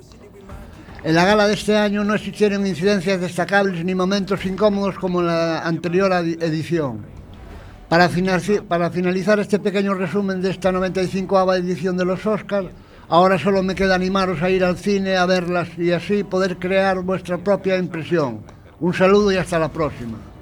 [1.04, 5.28] En la gala de este año no existieron incidencias destacables ni momentos incómodos como en
[5.28, 7.06] la anterior edición.
[7.90, 12.70] Para finalizar este pequeño resumen de esta 95 edición de los Oscars,
[13.10, 17.02] ahora solo me queda animaros a ir al cine a verlas y así poder crear
[17.02, 18.42] vuestra propia impresión.
[18.80, 20.33] Un saludo y hasta la próxima.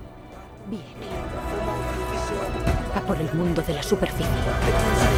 [3.12, 5.11] Por el mundo de la superficie.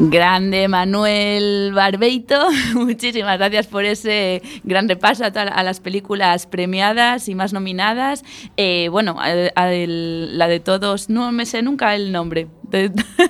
[0.00, 2.38] Grande Manuel Barbeito,
[2.74, 8.24] muchísimas gracias por ese gran repaso a, a las películas premiadas y más nominadas.
[8.56, 9.28] Eh, bueno, a-
[9.58, 12.46] la de todos, no me sé nunca el nombre.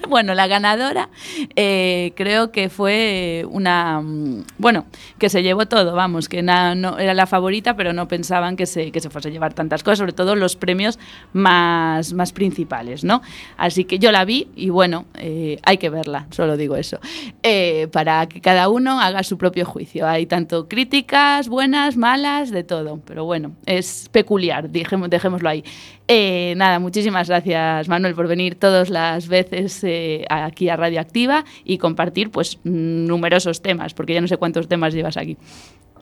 [0.09, 1.11] Bueno, la ganadora
[1.55, 4.87] eh, creo que fue una, mm, bueno,
[5.19, 8.91] que se llevó todo, vamos, que no, era la favorita, pero no pensaban que se,
[8.91, 10.99] que se fuese a llevar tantas cosas, sobre todo los premios
[11.35, 13.21] más, más principales, ¿no?
[13.59, 16.99] Así que yo la vi y bueno, eh, hay que verla, solo digo eso,
[17.43, 20.07] eh, para que cada uno haga su propio juicio.
[20.07, 25.65] Hay tanto críticas buenas, malas, de todo, pero bueno, es peculiar, dijemos- dejémoslo ahí.
[26.09, 31.79] Eh, nada, muchísimas gracias Manuel por venir todas las veces eh, aquí a Radioactiva y
[31.79, 35.37] compartir pues numerosos temas, porque ya no sé cuántos temas llevas aquí.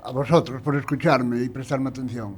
[0.07, 2.37] A vosotros por escucharme y prestarme atención.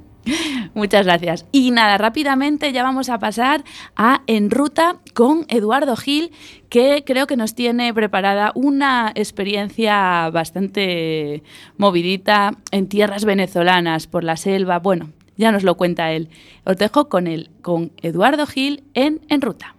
[0.73, 1.45] Muchas gracias.
[1.51, 3.63] Y nada, rápidamente ya vamos a pasar
[3.95, 6.31] a En Ruta con Eduardo Gil,
[6.69, 11.43] que creo que nos tiene preparada una experiencia bastante
[11.77, 14.79] movidita en tierras venezolanas, por la selva.
[14.79, 16.29] Bueno, ya nos lo cuenta él.
[16.65, 19.75] Os dejo con él, con Eduardo Gil en En Ruta.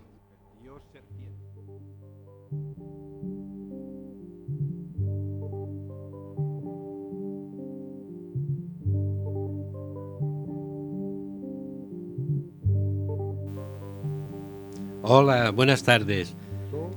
[15.02, 16.36] Hola, buenas tardes.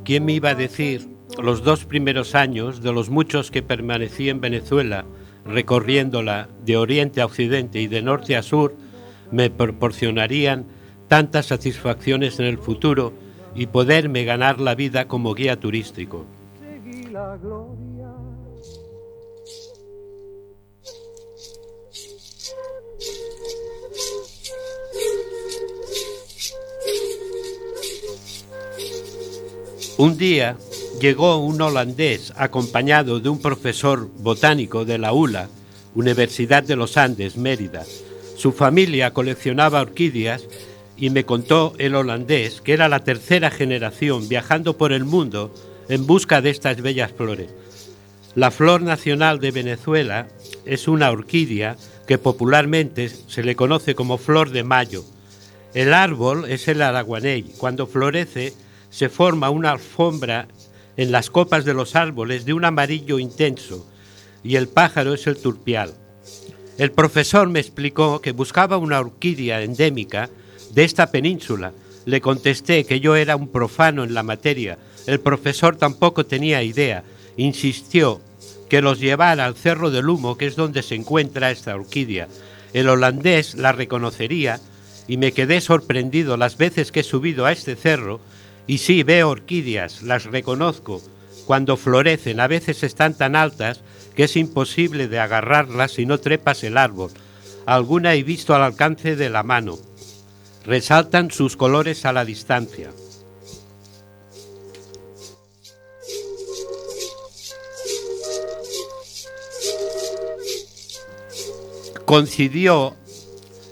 [0.04, 1.08] ¿Quién me iba a decir
[1.42, 5.06] los dos primeros años de los muchos que permanecí en Venezuela,
[5.46, 8.76] recorriéndola de oriente a occidente y de norte a sur,
[9.32, 10.66] me proporcionarían
[11.08, 13.14] tantas satisfacciones en el futuro
[13.56, 16.26] y poderme ganar la vida como guía turístico?
[29.98, 30.58] Un día
[31.00, 35.50] llegó un holandés acompañado de un profesor botánico de la ULA,
[35.94, 37.86] Universidad de los Andes, Mérida.
[38.36, 40.46] Su familia coleccionaba orquídeas
[40.98, 45.54] y me contó el holandés que era la tercera generación viajando por el mundo
[45.90, 47.50] en busca de estas bellas flores.
[48.34, 50.28] La flor nacional de Venezuela
[50.66, 51.78] es una orquídea
[52.08, 55.04] que popularmente se le conoce como flor de mayo.
[55.76, 57.44] El árbol es el araguaney.
[57.58, 58.54] Cuando florece
[58.94, 60.48] se forma una alfombra
[60.98, 63.88] en las copas de los árboles de un amarillo intenso
[64.44, 65.96] y el pájaro es el turpial.
[66.78, 70.30] El profesor me explicó que buscaba una orquídea endémica
[70.76, 71.74] de esta península.
[72.06, 74.78] Le contesté que yo era un profano en la materia.
[75.08, 77.04] El profesor tampoco tenía idea.
[77.36, 78.22] Insistió
[78.70, 82.28] que los llevara al Cerro del Humo, que es donde se encuentra esta orquídea.
[82.74, 84.60] El holandés la reconocería
[85.08, 88.20] y me quedé sorprendido las veces que he subido a este cerro
[88.68, 91.02] y sí veo orquídeas, las reconozco.
[91.46, 93.82] Cuando florecen a veces están tan altas
[94.16, 97.12] que es imposible de agarrarlas si no trepas el árbol.
[97.66, 99.78] Alguna he visto al alcance de la mano.
[100.66, 102.92] Resaltan sus colores a la distancia.
[112.06, 112.96] Coincidió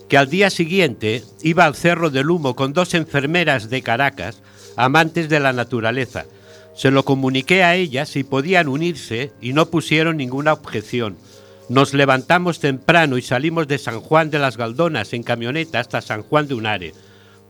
[0.10, 4.42] que al día siguiente iba al Cerro del Humo con dos enfermeras de Caracas,
[4.76, 6.26] amantes de la naturaleza.
[6.76, 11.18] Se lo comuniqué a ellas si podían unirse y no pusieron ninguna objeción.
[11.70, 16.24] Nos levantamos temprano y salimos de San Juan de las Galdonas en camioneta hasta San
[16.24, 16.94] Juan de Unare,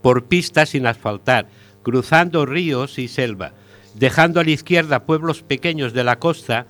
[0.02, 1.48] por pistas sin asfaltar,
[1.84, 3.54] cruzando ríos y selva,
[3.96, 6.68] dejando a la izquierda pueblos pequeños de la costa,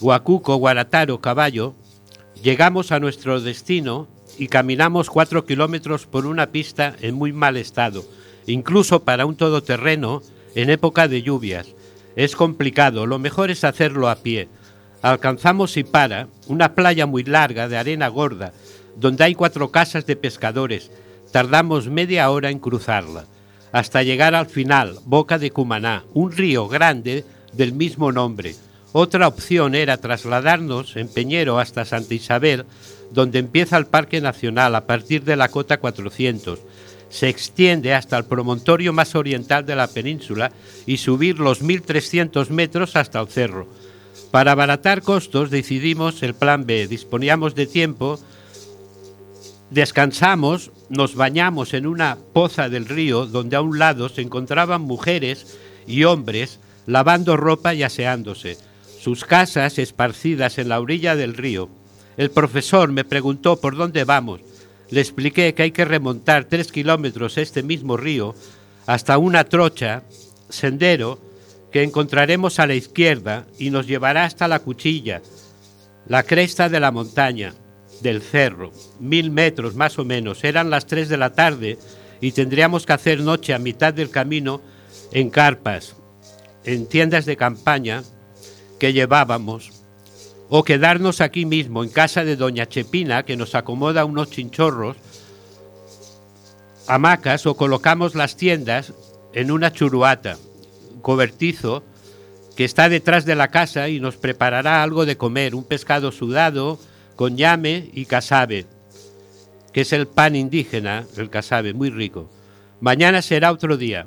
[0.00, 1.74] Huacuco, Guarataro, Caballo.
[2.42, 8.04] Llegamos a nuestro destino y caminamos cuatro kilómetros por una pista en muy mal estado,
[8.46, 10.22] incluso para un todoterreno
[10.54, 11.68] en época de lluvias.
[12.16, 14.48] Es complicado, lo mejor es hacerlo a pie.
[15.02, 18.52] Alcanzamos Ipara, una playa muy larga de arena gorda,
[18.96, 20.90] donde hay cuatro casas de pescadores.
[21.30, 23.26] Tardamos media hora en cruzarla,
[23.72, 28.54] hasta llegar al final, Boca de Cumaná, un río grande del mismo nombre.
[28.92, 32.64] Otra opción era trasladarnos en Peñero hasta Santa Isabel,
[33.10, 36.58] donde empieza el Parque Nacional a partir de la cota 400.
[37.16, 40.52] Se extiende hasta el promontorio más oriental de la península
[40.84, 43.66] y subir los 1.300 metros hasta el cerro.
[44.30, 46.86] Para abaratar costos decidimos el plan B.
[46.88, 48.20] Disponíamos de tiempo,
[49.70, 55.56] descansamos, nos bañamos en una poza del río donde a un lado se encontraban mujeres
[55.86, 58.58] y hombres lavando ropa y aseándose,
[59.00, 61.70] sus casas esparcidas en la orilla del río.
[62.18, 64.42] El profesor me preguntó por dónde vamos.
[64.90, 68.34] Le expliqué que hay que remontar tres kilómetros este mismo río
[68.86, 70.04] hasta una trocha,
[70.48, 71.18] sendero,
[71.72, 75.22] que encontraremos a la izquierda y nos llevará hasta la cuchilla,
[76.06, 77.54] la cresta de la montaña,
[78.00, 80.44] del cerro, mil metros más o menos.
[80.44, 81.78] Eran las tres de la tarde
[82.20, 84.60] y tendríamos que hacer noche a mitad del camino
[85.12, 85.96] en carpas,
[86.64, 88.02] en tiendas de campaña
[88.78, 89.75] que llevábamos,
[90.48, 94.96] o quedarnos aquí mismo en casa de doña Chepina, que nos acomoda unos chinchorros,
[96.86, 98.92] hamacas, o colocamos las tiendas
[99.32, 100.36] en una churuata,
[101.02, 101.82] cobertizo,
[102.56, 106.78] que está detrás de la casa y nos preparará algo de comer, un pescado sudado
[107.16, 108.66] con llame y casabe,
[109.72, 112.30] que es el pan indígena, el casabe, muy rico.
[112.80, 114.06] Mañana será otro día.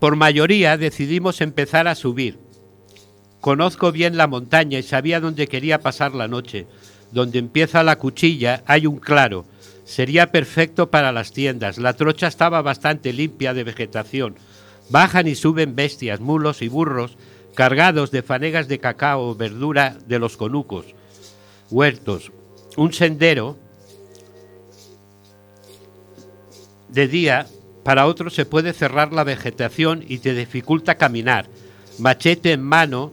[0.00, 2.45] Por mayoría decidimos empezar a subir.
[3.46, 6.66] Conozco bien la montaña y sabía dónde quería pasar la noche.
[7.12, 9.44] Donde empieza la cuchilla hay un claro.
[9.84, 11.78] Sería perfecto para las tiendas.
[11.78, 14.34] La trocha estaba bastante limpia de vegetación.
[14.90, 17.16] Bajan y suben bestias, mulos y burros
[17.54, 20.86] cargados de fanegas de cacao, verdura de los conucos,
[21.70, 22.32] huertos,
[22.76, 23.56] un sendero
[26.88, 27.46] de día,
[27.84, 31.46] para otro se puede cerrar la vegetación y te dificulta caminar.
[32.00, 33.12] Machete en mano,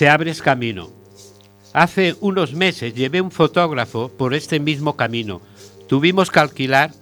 [0.00, 0.88] te abres camino.
[1.74, 5.42] Hace unos meses llevé un fotógrafo por este mismo camino.
[5.88, 6.92] Tuvimos que alquilar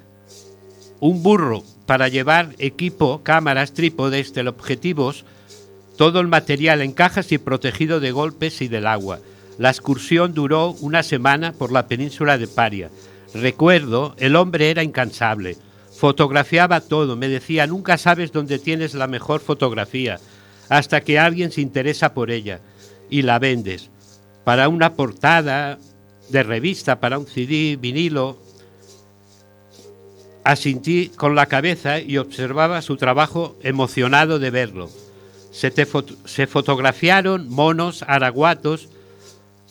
[0.99, 5.25] un burro para llevar equipo, cámaras, trípodes, teleobjetivos,
[5.97, 9.21] todo el material en cajas y protegido de golpes y del agua.
[9.59, 12.91] La excursión duró una semana por la península de Paria.
[13.33, 15.57] Recuerdo, el hombre era incansable.
[15.97, 20.19] Fotografiaba todo, me decía, nunca sabes dónde tienes la mejor fotografía,
[20.69, 22.59] hasta que alguien se interesa por ella
[23.11, 23.91] y la vendes.
[24.45, 25.79] Para una portada
[26.29, 28.39] de revista, para un CD, vinilo.
[30.45, 34.91] Asintí con la cabeza y observaba su trabajo emocionado de verlo.
[35.51, 35.87] Se, te
[36.25, 38.89] se fotografiaron monos, araguatos,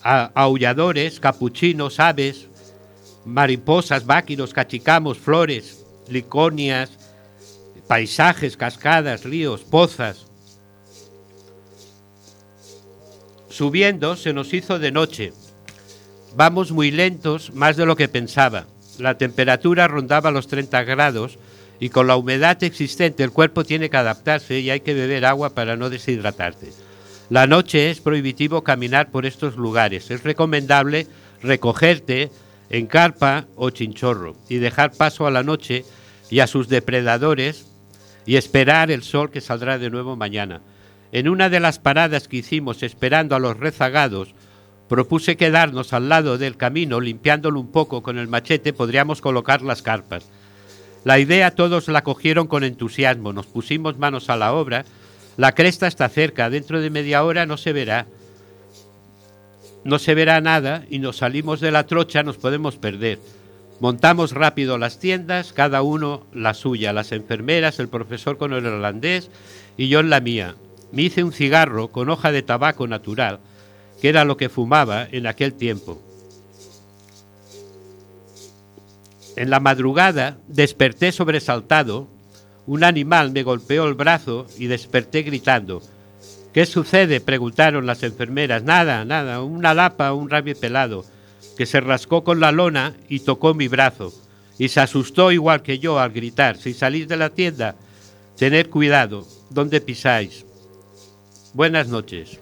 [0.04, 2.48] aulladores, capuchinos, aves,
[3.26, 6.92] mariposas, váquiros, cachicamos, flores, liconias,
[7.88, 10.27] paisajes, cascadas, ríos, pozas.
[13.58, 15.34] Subiendo se nos hizo de noche.
[16.36, 18.68] Vamos muy lentos, más de lo que pensaba.
[19.00, 21.40] La temperatura rondaba los 30 grados
[21.80, 25.56] y con la humedad existente el cuerpo tiene que adaptarse y hay que beber agua
[25.56, 26.72] para no deshidratarte.
[27.32, 30.12] La noche es prohibitivo caminar por estos lugares.
[30.12, 31.08] Es recomendable
[31.42, 32.30] recogerte
[32.70, 35.84] en carpa o chinchorro y dejar paso a la noche
[36.30, 37.66] y a sus depredadores
[38.24, 40.62] y esperar el sol que saldrá de nuevo mañana.
[41.12, 44.34] En una de las paradas que hicimos esperando a los rezagados,
[44.88, 49.82] propuse quedarnos al lado del camino limpiándolo un poco con el machete, podríamos colocar las
[49.82, 50.30] carpas.
[51.04, 54.86] La idea todos la cogieron con entusiasmo, nos pusimos manos a la obra,
[55.38, 58.08] la cresta está cerca, dentro de media hora no se verá.
[59.84, 63.20] No se verá nada y nos salimos de la trocha, nos podemos perder.
[63.80, 69.30] Montamos rápido las tiendas, cada uno la suya, las enfermeras, el profesor con el holandés
[69.78, 70.56] y yo en la mía.
[70.92, 73.40] Me hice un cigarro con hoja de tabaco natural,
[74.02, 76.02] que era lo que fumaba en aquel tiempo.
[79.38, 82.08] En la madrugada desperté sobresaltado.
[82.66, 85.84] Un animal me golpeó el brazo y desperté gritando.
[86.54, 87.22] ¿Qué sucede?
[87.22, 88.64] preguntaron las enfermeras.
[88.64, 91.06] Nada, nada, una lapa, un rabio pelado,
[91.56, 94.12] que se rascó con la lona y tocó mi brazo.
[94.58, 96.58] Y se asustó igual que yo al gritar.
[96.58, 97.76] Si salís de la tienda,
[98.38, 99.28] tened cuidado.
[99.52, 100.47] ¿Dónde pisáis?
[101.58, 102.38] Buenas noches.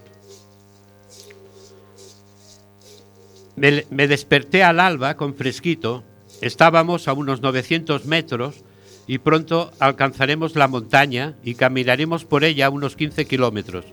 [3.55, 6.03] Me, desperté al alba con fresquito.
[6.41, 8.65] Estábamos a unos 900 metros
[9.07, 13.85] y pronto alcanzaremos la montaña y caminaremos por ella unos 15 kilómetros.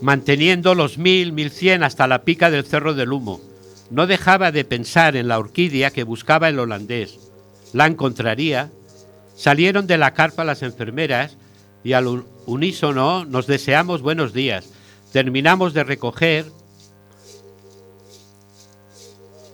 [0.00, 3.40] Manteniendo los 1000, 1100 hasta la pica del Cerro del Humo.
[3.92, 7.20] No dejaba de pensar en la orquídea que buscaba el holandés.
[7.72, 8.72] La encontraría.
[9.36, 11.36] Salieron de la carpa las enfermeras
[11.86, 14.64] y al un- unísono nos deseamos buenos días.
[15.12, 16.46] Terminamos de recoger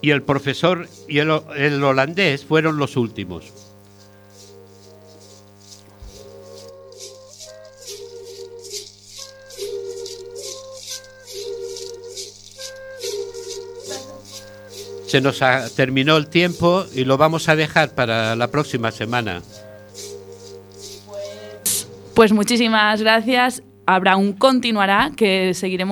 [0.00, 3.52] y el profesor y el, ho- el holandés fueron los últimos.
[15.06, 15.40] Se nos
[15.74, 19.42] terminó el tiempo y lo vamos a dejar para la próxima semana.
[22.14, 23.62] Pues muchísimas gracias.
[23.86, 25.90] Habrá un continuará que seguiremos